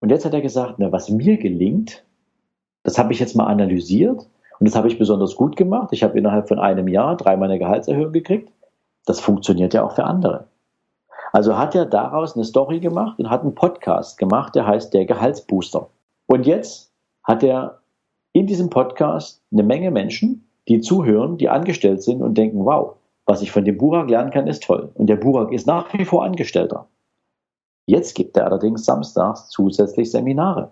Und 0.00 0.10
jetzt 0.10 0.24
hat 0.24 0.34
er 0.34 0.40
gesagt, 0.40 0.74
na, 0.78 0.92
was 0.92 1.08
mir 1.08 1.36
gelingt, 1.36 2.04
das 2.86 2.98
habe 2.98 3.12
ich 3.12 3.18
jetzt 3.18 3.34
mal 3.34 3.46
analysiert 3.46 4.20
und 4.60 4.68
das 4.68 4.76
habe 4.76 4.86
ich 4.86 4.96
besonders 4.96 5.34
gut 5.34 5.56
gemacht. 5.56 5.88
Ich 5.90 6.04
habe 6.04 6.16
innerhalb 6.16 6.46
von 6.46 6.60
einem 6.60 6.86
Jahr 6.86 7.16
dreimal 7.16 7.50
eine 7.50 7.58
Gehaltserhöhung 7.58 8.12
gekriegt. 8.12 8.52
Das 9.06 9.18
funktioniert 9.18 9.74
ja 9.74 9.84
auch 9.84 9.96
für 9.96 10.04
andere. 10.04 10.46
Also 11.32 11.58
hat 11.58 11.74
er 11.74 11.84
daraus 11.84 12.36
eine 12.36 12.44
Story 12.44 12.78
gemacht 12.78 13.18
und 13.18 13.28
hat 13.28 13.42
einen 13.42 13.56
Podcast 13.56 14.18
gemacht, 14.18 14.54
der 14.54 14.68
heißt 14.68 14.94
der 14.94 15.04
Gehaltsbooster. 15.04 15.90
Und 16.26 16.46
jetzt 16.46 16.92
hat 17.24 17.42
er 17.42 17.80
in 18.32 18.46
diesem 18.46 18.70
Podcast 18.70 19.42
eine 19.50 19.64
Menge 19.64 19.90
Menschen, 19.90 20.48
die 20.68 20.80
zuhören, 20.80 21.38
die 21.38 21.48
angestellt 21.48 22.04
sind 22.04 22.22
und 22.22 22.38
denken, 22.38 22.64
wow, 22.64 22.94
was 23.24 23.42
ich 23.42 23.50
von 23.50 23.64
dem 23.64 23.78
Burak 23.78 24.08
lernen 24.08 24.30
kann, 24.30 24.46
ist 24.46 24.62
toll. 24.62 24.92
Und 24.94 25.08
der 25.08 25.16
Burak 25.16 25.52
ist 25.52 25.66
nach 25.66 25.92
wie 25.92 26.04
vor 26.04 26.22
Angestellter. 26.22 26.86
Jetzt 27.86 28.14
gibt 28.14 28.36
er 28.36 28.46
allerdings 28.46 28.84
samstags 28.84 29.48
zusätzlich 29.48 30.08
Seminare. 30.08 30.70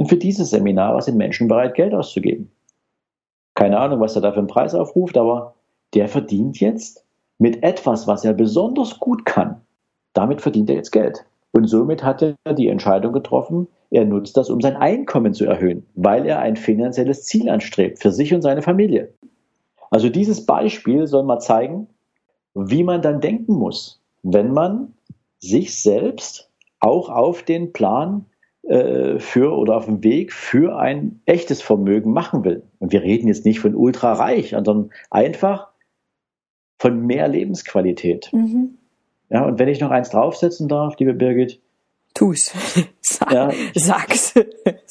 Und 0.00 0.06
für 0.06 0.16
diese 0.16 0.46
Seminare 0.46 1.02
sind 1.02 1.18
Menschen 1.18 1.46
bereit, 1.46 1.74
Geld 1.74 1.92
auszugeben. 1.92 2.50
Keine 3.54 3.78
Ahnung, 3.78 4.00
was 4.00 4.16
er 4.16 4.22
da 4.22 4.32
für 4.32 4.38
einen 4.38 4.46
Preis 4.46 4.74
aufruft, 4.74 5.18
aber 5.18 5.56
der 5.92 6.08
verdient 6.08 6.58
jetzt 6.58 7.04
mit 7.36 7.62
etwas, 7.62 8.06
was 8.06 8.24
er 8.24 8.32
besonders 8.32 8.98
gut 8.98 9.26
kann. 9.26 9.60
Damit 10.14 10.40
verdient 10.40 10.70
er 10.70 10.76
jetzt 10.76 10.92
Geld. 10.92 11.26
Und 11.52 11.66
somit 11.66 12.02
hat 12.02 12.22
er 12.22 12.54
die 12.54 12.68
Entscheidung 12.68 13.12
getroffen, 13.12 13.68
er 13.90 14.06
nutzt 14.06 14.38
das, 14.38 14.48
um 14.48 14.62
sein 14.62 14.74
Einkommen 14.74 15.34
zu 15.34 15.44
erhöhen, 15.44 15.84
weil 15.96 16.24
er 16.24 16.38
ein 16.38 16.56
finanzielles 16.56 17.24
Ziel 17.24 17.50
anstrebt 17.50 17.98
für 17.98 18.10
sich 18.10 18.32
und 18.32 18.40
seine 18.40 18.62
Familie. 18.62 19.12
Also 19.90 20.08
dieses 20.08 20.46
Beispiel 20.46 21.06
soll 21.08 21.24
mal 21.24 21.40
zeigen, 21.40 21.88
wie 22.54 22.84
man 22.84 23.02
dann 23.02 23.20
denken 23.20 23.52
muss, 23.52 24.00
wenn 24.22 24.54
man 24.54 24.94
sich 25.40 25.78
selbst 25.78 26.48
auch 26.78 27.10
auf 27.10 27.42
den 27.42 27.74
Plan 27.74 28.24
für 28.62 29.56
oder 29.56 29.76
auf 29.76 29.86
dem 29.86 30.04
Weg 30.04 30.32
für 30.32 30.76
ein 30.76 31.22
echtes 31.24 31.62
Vermögen 31.62 32.12
machen 32.12 32.44
will. 32.44 32.62
Und 32.78 32.92
wir 32.92 33.02
reden 33.02 33.26
jetzt 33.26 33.44
nicht 33.44 33.58
von 33.58 33.74
ultra 33.74 34.12
reich, 34.12 34.50
sondern 34.50 34.90
einfach 35.10 35.68
von 36.78 37.06
mehr 37.06 37.26
Lebensqualität. 37.26 38.30
Mhm. 38.32 38.78
Ja, 39.30 39.44
und 39.44 39.58
wenn 39.58 39.68
ich 39.68 39.80
noch 39.80 39.90
eins 39.90 40.10
draufsetzen 40.10 40.68
darf, 40.68 40.98
liebe 40.98 41.14
Birgit, 41.14 41.60
Tu's. 42.14 42.52
Sag, 43.00 43.32
ja, 43.32 43.50
sag's. 43.74 44.34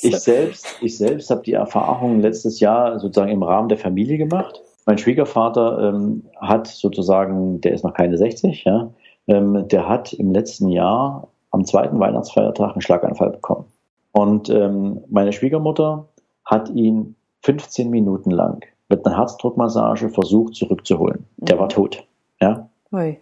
Ich 0.01 0.17
selbst, 0.17 0.77
ich 0.81 0.97
selbst 0.97 1.29
habe 1.29 1.41
die 1.43 1.53
Erfahrung 1.53 2.21
letztes 2.21 2.59
Jahr 2.59 2.99
sozusagen 2.99 3.31
im 3.31 3.43
Rahmen 3.43 3.69
der 3.69 3.77
Familie 3.77 4.17
gemacht. 4.17 4.61
Mein 4.85 4.97
Schwiegervater 4.97 5.93
ähm, 5.93 6.23
hat 6.39 6.67
sozusagen, 6.67 7.61
der 7.61 7.73
ist 7.73 7.83
noch 7.83 7.93
keine 7.93 8.17
60, 8.17 8.63
ja, 8.63 8.91
ähm, 9.27 9.67
der 9.67 9.87
hat 9.87 10.13
im 10.13 10.31
letzten 10.31 10.69
Jahr 10.69 11.28
am 11.51 11.65
zweiten 11.65 11.99
Weihnachtsfeiertag 11.99 12.73
einen 12.73 12.81
Schlaganfall 12.81 13.31
bekommen. 13.31 13.65
Und 14.11 14.49
ähm, 14.49 15.01
meine 15.09 15.33
Schwiegermutter 15.33 16.07
hat 16.45 16.69
ihn 16.69 17.15
15 17.41 17.89
Minuten 17.89 18.31
lang 18.31 18.65
mit 18.89 19.05
einer 19.05 19.17
Herzdruckmassage 19.17 20.09
versucht 20.09 20.55
zurückzuholen. 20.55 21.25
Der 21.37 21.55
mhm. 21.55 21.59
war 21.59 21.69
tot. 21.69 22.05
Ja. 22.41 22.69
Ui. 22.91 23.19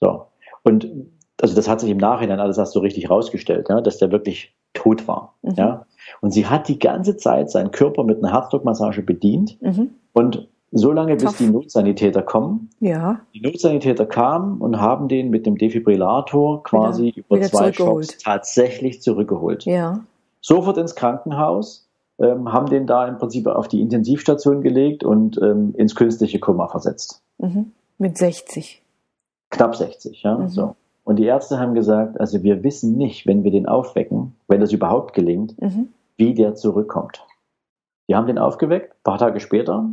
So. 0.00 0.26
Und 0.62 0.88
also 1.40 1.56
das 1.56 1.68
hat 1.68 1.80
sich 1.80 1.90
im 1.90 1.98
Nachhinein 1.98 2.38
alles 2.38 2.58
erst 2.58 2.72
so 2.72 2.80
richtig 2.80 3.10
rausgestellt, 3.10 3.68
ja, 3.68 3.80
dass 3.80 3.98
der 3.98 4.12
wirklich 4.12 4.54
tot 4.74 5.08
war. 5.08 5.34
Mhm. 5.42 5.54
Ja. 5.56 5.86
Und 6.20 6.30
sie 6.30 6.46
hat 6.46 6.68
die 6.68 6.78
ganze 6.78 7.16
Zeit 7.16 7.50
seinen 7.50 7.72
Körper 7.72 8.04
mit 8.04 8.18
einer 8.18 8.32
Herzdruckmassage 8.32 9.02
bedient. 9.02 9.60
Mhm. 9.60 9.90
Und 10.12 10.48
so 10.72 10.90
lange, 10.90 11.16
bis 11.16 11.36
die 11.36 11.48
Notsanitäter 11.48 12.22
kommen. 12.22 12.70
Ja. 12.80 13.20
Die 13.34 13.40
Notsanitäter 13.40 14.06
kamen 14.06 14.60
und 14.60 14.80
haben 14.80 15.06
den 15.06 15.30
mit 15.30 15.44
dem 15.44 15.58
Defibrillator 15.58 16.62
quasi 16.62 17.06
wieder, 17.06 17.18
über 17.18 17.36
wieder 17.36 17.48
zwei 17.48 17.72
Schocks 17.72 18.18
tatsächlich 18.18 19.02
zurückgeholt. 19.02 19.64
Ja. 19.66 20.00
Sofort 20.40 20.78
ins 20.78 20.94
Krankenhaus, 20.94 21.88
ähm, 22.18 22.52
haben 22.52 22.66
den 22.66 22.86
da 22.86 23.06
im 23.06 23.18
Prinzip 23.18 23.46
auf 23.46 23.68
die 23.68 23.80
Intensivstation 23.82 24.62
gelegt 24.62 25.04
und 25.04 25.38
ähm, 25.42 25.74
ins 25.76 25.94
künstliche 25.94 26.40
Koma 26.40 26.68
versetzt. 26.68 27.22
Mhm. 27.38 27.72
Mit 27.98 28.16
60. 28.16 28.82
Knapp 29.50 29.76
60, 29.76 30.22
ja. 30.22 30.38
Mhm. 30.38 30.48
So. 30.48 30.74
Und 31.04 31.16
die 31.16 31.24
Ärzte 31.24 31.58
haben 31.58 31.74
gesagt, 31.74 32.18
also 32.18 32.42
wir 32.42 32.64
wissen 32.64 32.96
nicht, 32.96 33.26
wenn 33.26 33.44
wir 33.44 33.50
den 33.50 33.66
aufwecken, 33.66 34.34
wenn 34.48 34.60
das 34.60 34.72
überhaupt 34.72 35.14
gelingt, 35.14 35.60
mhm. 35.60 35.88
wie 36.16 36.32
der 36.32 36.54
zurückkommt. 36.54 37.26
Die 38.08 38.14
haben 38.14 38.26
den 38.26 38.38
aufgeweckt, 38.38 38.92
ein 38.92 39.02
paar 39.04 39.18
Tage 39.18 39.40
später, 39.40 39.90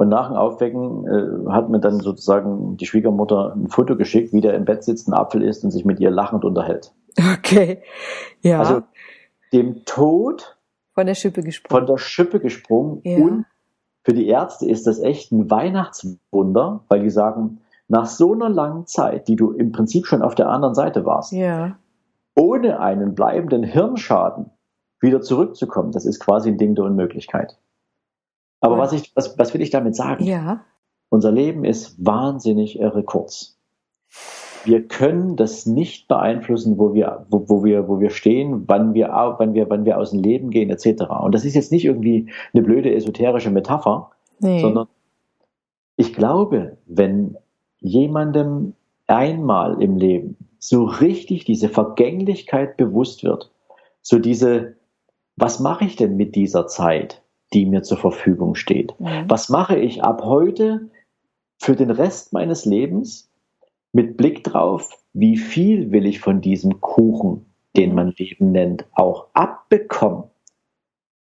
und 0.00 0.08
nach 0.08 0.28
dem 0.28 0.36
Aufwecken 0.36 1.06
äh, 1.06 1.50
hat 1.50 1.68
mir 1.68 1.78
dann 1.78 2.00
sozusagen 2.00 2.78
die 2.78 2.86
Schwiegermutter 2.86 3.54
ein 3.54 3.68
Foto 3.68 3.96
geschickt, 3.96 4.32
wie 4.32 4.40
der 4.40 4.54
im 4.54 4.64
Bett 4.64 4.82
sitzt, 4.82 5.08
ein 5.08 5.12
Apfel 5.12 5.42
isst 5.42 5.62
und 5.62 5.72
sich 5.72 5.84
mit 5.84 6.00
ihr 6.00 6.10
lachend 6.10 6.42
unterhält. 6.42 6.94
Okay. 7.36 7.82
Ja. 8.40 8.60
Also 8.60 8.82
dem 9.52 9.84
Tod 9.84 10.56
von 10.94 11.06
der 11.06 11.14
Schippe 11.14 11.42
gesprungen. 11.42 11.80
Von 11.80 11.86
der 11.86 11.98
Schippe 11.98 12.40
gesprungen. 12.40 13.02
Ja. 13.04 13.18
Und 13.18 13.44
für 14.02 14.14
die 14.14 14.26
Ärzte 14.26 14.66
ist 14.66 14.86
das 14.86 15.00
echt 15.00 15.32
ein 15.32 15.50
Weihnachtswunder, 15.50 16.82
weil 16.88 17.02
die 17.02 17.10
sagen, 17.10 17.60
nach 17.88 18.06
so 18.06 18.32
einer 18.32 18.48
langen 18.48 18.86
Zeit, 18.86 19.28
die 19.28 19.36
du 19.36 19.50
im 19.50 19.70
Prinzip 19.70 20.06
schon 20.06 20.22
auf 20.22 20.34
der 20.34 20.48
anderen 20.48 20.74
Seite 20.74 21.04
warst, 21.04 21.32
ja. 21.32 21.76
ohne 22.34 22.80
einen 22.80 23.14
bleibenden 23.14 23.64
Hirnschaden 23.64 24.46
wieder 24.98 25.20
zurückzukommen, 25.20 25.92
das 25.92 26.06
ist 26.06 26.20
quasi 26.20 26.48
ein 26.48 26.56
Ding 26.56 26.74
der 26.74 26.86
Unmöglichkeit. 26.86 27.58
Aber 28.60 28.78
was, 28.78 28.92
ich, 28.92 29.12
was, 29.14 29.38
was 29.38 29.54
will 29.54 29.62
ich 29.62 29.70
damit 29.70 29.96
sagen? 29.96 30.24
Ja. 30.24 30.64
Unser 31.08 31.32
Leben 31.32 31.64
ist 31.64 32.04
wahnsinnig 32.04 32.78
irre 32.78 33.02
kurz. 33.02 33.58
Wir 34.64 34.86
können 34.86 35.36
das 35.36 35.64
nicht 35.64 36.06
beeinflussen, 36.06 36.78
wo 36.78 36.92
wir, 36.92 37.26
wo, 37.30 37.48
wo 37.48 37.64
wir, 37.64 37.88
wo 37.88 37.98
wir 38.00 38.10
stehen, 38.10 38.64
wann 38.68 38.92
wir, 38.92 39.08
wann 39.08 39.54
wir, 39.54 39.70
wann 39.70 39.86
wir 39.86 39.98
aus 39.98 40.10
dem 40.10 40.22
Leben 40.22 40.50
gehen, 40.50 40.68
etc. 40.68 41.04
Und 41.22 41.34
das 41.34 41.44
ist 41.44 41.54
jetzt 41.54 41.72
nicht 41.72 41.86
irgendwie 41.86 42.30
eine 42.52 42.62
blöde 42.62 42.94
esoterische 42.94 43.50
Metapher, 43.50 44.10
nee. 44.38 44.60
sondern 44.60 44.86
ich 45.96 46.12
glaube, 46.12 46.76
wenn 46.86 47.36
jemandem 47.80 48.74
einmal 49.06 49.82
im 49.82 49.96
Leben 49.96 50.36
so 50.58 50.84
richtig 50.84 51.44
diese 51.44 51.70
Vergänglichkeit 51.70 52.76
bewusst 52.76 53.24
wird, 53.24 53.50
so 54.02 54.18
diese, 54.18 54.76
was 55.36 55.58
mache 55.58 55.86
ich 55.86 55.96
denn 55.96 56.16
mit 56.16 56.36
dieser 56.36 56.66
Zeit? 56.66 57.22
Die 57.52 57.66
mir 57.66 57.82
zur 57.82 57.98
Verfügung 57.98 58.54
steht. 58.54 58.98
Mhm. 59.00 59.24
Was 59.28 59.48
mache 59.48 59.78
ich 59.78 60.02
ab 60.02 60.22
heute 60.24 60.90
für 61.58 61.76
den 61.76 61.90
Rest 61.90 62.32
meines 62.32 62.64
Lebens 62.64 63.30
mit 63.92 64.16
Blick 64.16 64.44
drauf, 64.44 64.98
wie 65.12 65.36
viel 65.36 65.90
will 65.90 66.06
ich 66.06 66.20
von 66.20 66.40
diesem 66.40 66.80
Kuchen, 66.80 67.46
den 67.76 67.94
man 67.94 68.14
Leben 68.16 68.52
nennt, 68.52 68.86
auch 68.92 69.26
abbekommen? 69.34 70.24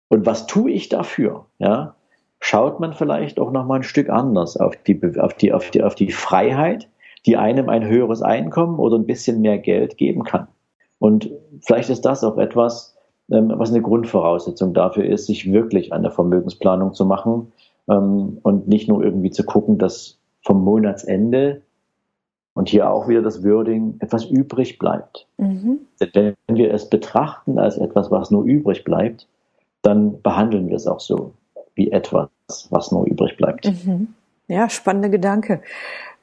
Und 0.09 0.25
was 0.25 0.47
tue 0.47 0.71
ich 0.71 0.89
dafür? 0.89 1.45
Ja, 1.59 1.95
schaut 2.39 2.79
man 2.79 2.93
vielleicht 2.93 3.39
auch 3.39 3.51
noch 3.51 3.65
mal 3.65 3.77
ein 3.77 3.83
Stück 3.83 4.09
anders 4.09 4.57
auf 4.57 4.75
die, 4.77 4.99
auf 5.19 5.33
die, 5.33 5.53
auf 5.53 5.71
die, 5.71 5.83
auf 5.83 5.95
die 5.95 6.11
Freiheit, 6.11 6.89
die 7.25 7.37
einem 7.37 7.69
ein 7.69 7.85
höheres 7.85 8.21
Einkommen 8.21 8.79
oder 8.79 8.97
ein 8.97 9.07
bisschen 9.07 9.41
mehr 9.41 9.57
Geld 9.57 9.97
geben 9.97 10.23
kann. 10.23 10.47
Und 10.99 11.29
vielleicht 11.61 11.89
ist 11.89 12.05
das 12.05 12.23
auch 12.23 12.37
etwas, 12.37 12.94
was 13.27 13.71
eine 13.71 13.81
Grundvoraussetzung 13.81 14.73
dafür 14.73 15.05
ist, 15.05 15.25
sich 15.25 15.51
wirklich 15.51 15.93
an 15.93 16.03
der 16.03 16.11
Vermögensplanung 16.11 16.93
zu 16.93 17.05
machen 17.05 17.51
ähm, 17.89 18.39
und 18.43 18.67
nicht 18.67 18.87
nur 18.87 19.03
irgendwie 19.03 19.31
zu 19.31 19.43
gucken, 19.43 19.77
dass 19.77 20.19
vom 20.41 20.63
Monatsende 20.63 21.61
und 22.53 22.69
hier 22.69 22.89
auch 22.89 23.07
wieder 23.07 23.21
das 23.21 23.43
Wording 23.43 23.95
etwas 23.99 24.25
übrig 24.25 24.79
bleibt. 24.79 25.27
Mhm. 25.37 25.79
Wenn 25.99 26.35
wir 26.49 26.73
es 26.73 26.89
betrachten 26.89 27.59
als 27.59 27.77
etwas, 27.77 28.11
was 28.11 28.31
nur 28.31 28.43
übrig 28.43 28.83
bleibt, 28.83 29.27
dann 29.81 30.21
behandeln 30.21 30.69
wir 30.69 30.75
es 30.75 30.87
auch 30.87 30.99
so 30.99 31.33
wie 31.75 31.91
etwas, 31.91 32.29
was 32.69 32.91
nur 32.91 33.05
übrig 33.05 33.37
bleibt. 33.37 33.65
Mhm. 33.65 34.13
Ja, 34.47 34.69
spannender 34.69 35.09
Gedanke. 35.09 35.61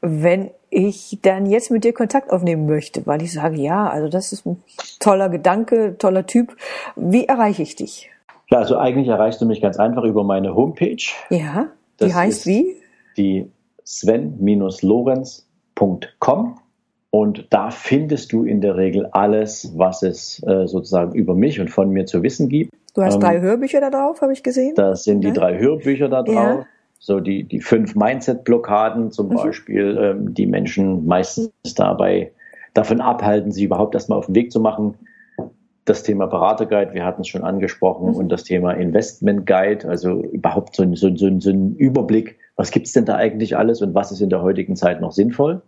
Wenn 0.03 0.51
ich 0.69 1.21
dann 1.23 1.47
jetzt 1.47 1.71
mit 1.71 1.85
dir 1.85 1.93
Kontakt 1.93 2.33
aufnehmen 2.33 2.67
möchte, 2.67 3.07
weil 3.07 3.23
ich 3.23 3.33
sage, 3.33 3.57
ja, 3.57 3.89
also 3.89 4.09
das 4.09 4.33
ist 4.33 4.45
ein 4.47 4.61
toller 4.99 5.29
Gedanke, 5.29 5.97
toller 5.99 6.27
Typ. 6.27 6.57
Wie 6.97 7.27
erreiche 7.27 7.63
ich 7.63 7.77
dich? 7.77 8.11
Ja, 8.51 8.59
also 8.59 8.79
eigentlich 8.79 9.07
erreichst 9.09 9.41
du 9.41 9.47
mich 9.47 9.61
ganz 9.61 9.79
einfach 9.79 10.03
über 10.05 10.25
meine 10.25 10.55
Homepage. 10.55 11.03
Ja, 11.31 11.69
die 12.01 12.07
das 12.07 12.15
heißt 12.15 12.47
wie? 12.47 12.77
Die 13.17 13.51
sven-lorenz.com 13.85 16.59
und 17.11 17.47
da 17.51 17.71
findest 17.71 18.33
du 18.33 18.45
in 18.45 18.63
der 18.63 18.77
Regel 18.77 19.07
alles, 19.13 19.73
was 19.77 20.03
es 20.03 20.43
äh, 20.47 20.67
sozusagen 20.67 21.15
über 21.15 21.35
mich 21.35 21.61
und 21.61 21.69
von 21.69 21.91
mir 21.91 22.07
zu 22.07 22.23
wissen 22.23 22.49
gibt. 22.49 22.73
Du 22.95 23.03
hast 23.03 23.15
ähm, 23.15 23.21
drei 23.21 23.41
Hörbücher 23.41 23.81
da 23.81 23.91
drauf, 23.91 24.23
habe 24.23 24.33
ich 24.33 24.43
gesehen. 24.43 24.75
Das 24.75 25.05
sind 25.05 25.21
die 25.21 25.29
ja. 25.29 25.35
drei 25.35 25.59
Hörbücher 25.59 26.09
da 26.09 26.23
drauf. 26.23 26.35
Ja 26.35 26.67
so 27.03 27.19
die, 27.19 27.43
die 27.43 27.61
fünf 27.61 27.97
Mindset-Blockaden 27.97 29.11
zum 29.11 29.29
mhm. 29.29 29.35
Beispiel, 29.35 29.99
ähm, 30.01 30.35
die 30.35 30.47
Menschen 30.47 31.05
meistens 31.05 31.51
dabei 31.75 32.31
davon 32.75 33.01
abhalten, 33.01 33.51
sie 33.51 33.65
überhaupt 33.65 33.95
erstmal 33.95 34.19
auf 34.19 34.27
den 34.27 34.37
Weg 34.37 34.53
zu 34.53 34.61
machen. 34.61 34.95
Das 35.85 36.05
Thema 36.05 36.27
Beraterguide, 36.27 36.95
wir 36.95 37.05
hatten 37.05 37.23
es 37.23 37.29
schon 37.29 37.43
angesprochen, 37.43 38.11
mhm. 38.11 38.15
und 38.15 38.29
das 38.29 38.45
Thema 38.45 38.75
Investment 38.75 39.47
Guide, 39.47 39.89
also 39.89 40.23
überhaupt 40.23 40.77
so 40.77 40.85
ein, 40.85 40.95
so, 40.95 41.15
so, 41.17 41.41
so 41.41 41.51
ein 41.51 41.75
Überblick, 41.75 42.39
was 42.55 42.71
gibt's 42.71 42.93
denn 42.93 43.05
da 43.05 43.17
eigentlich 43.17 43.57
alles 43.57 43.83
und 43.83 43.95
was 43.95 44.13
ist 44.13 44.21
in 44.21 44.31
der 44.31 44.43
heutigen 44.43 44.77
Zeit 44.77 45.01
noch 45.01 45.11
sinnvoll. 45.11 45.61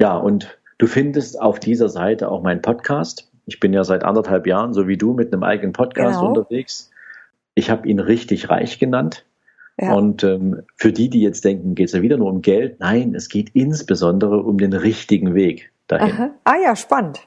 Ja, 0.00 0.16
und 0.16 0.58
du 0.78 0.86
findest 0.86 1.38
auf 1.38 1.60
dieser 1.60 1.90
Seite 1.90 2.30
auch 2.30 2.42
meinen 2.42 2.62
Podcast. 2.62 3.30
Ich 3.44 3.60
bin 3.60 3.74
ja 3.74 3.84
seit 3.84 4.04
anderthalb 4.04 4.46
Jahren, 4.46 4.72
so 4.72 4.88
wie 4.88 4.96
du, 4.96 5.12
mit 5.12 5.34
einem 5.34 5.42
eigenen 5.42 5.74
Podcast 5.74 6.18
genau. 6.18 6.28
unterwegs. 6.28 6.90
Ich 7.54 7.68
habe 7.68 7.86
ihn 7.86 7.98
richtig 7.98 8.48
reich 8.48 8.78
genannt. 8.78 9.26
Ja. 9.80 9.94
Und 9.94 10.22
ähm, 10.22 10.62
für 10.76 10.92
die, 10.92 11.08
die 11.08 11.22
jetzt 11.22 11.44
denken, 11.44 11.74
geht 11.74 11.86
es 11.86 11.92
ja 11.92 12.02
wieder 12.02 12.18
nur 12.18 12.30
um 12.30 12.42
Geld, 12.42 12.78
nein, 12.80 13.14
es 13.14 13.28
geht 13.28 13.50
insbesondere 13.54 14.42
um 14.42 14.58
den 14.58 14.72
richtigen 14.72 15.34
Weg 15.34 15.72
dahin. 15.86 16.12
Aha. 16.12 16.30
Ah 16.44 16.56
ja, 16.62 16.76
spannend. 16.76 17.26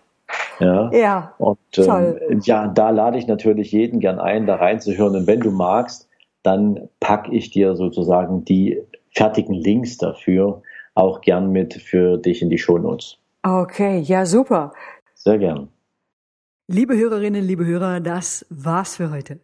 Ja. 0.59 0.91
ja 0.91 1.33
und 1.37 1.59
ähm, 1.77 2.41
ja, 2.43 2.67
da 2.67 2.89
lade 2.89 3.17
ich 3.17 3.27
natürlich 3.27 3.71
jeden 3.71 3.99
gern 3.99 4.19
ein, 4.19 4.45
da 4.45 4.55
reinzuhören. 4.55 5.15
Und 5.15 5.27
wenn 5.27 5.39
du 5.39 5.51
magst, 5.51 6.07
dann 6.43 6.89
packe 6.99 7.31
ich 7.31 7.51
dir 7.51 7.75
sozusagen 7.75 8.45
die 8.45 8.81
fertigen 9.11 9.55
Links 9.55 9.97
dafür 9.97 10.61
auch 10.93 11.21
gern 11.21 11.51
mit 11.51 11.73
für 11.73 12.17
dich 12.17 12.41
in 12.41 12.49
die 12.49 12.57
Shownotes. 12.57 13.17
Okay, 13.43 13.99
ja, 13.99 14.25
super. 14.25 14.73
Sehr 15.13 15.37
gern. 15.37 15.69
Liebe 16.67 16.97
Hörerinnen, 16.97 17.43
liebe 17.43 17.65
Hörer, 17.65 17.99
das 17.99 18.45
war's 18.49 18.95
für 18.95 19.11
heute. 19.11 19.39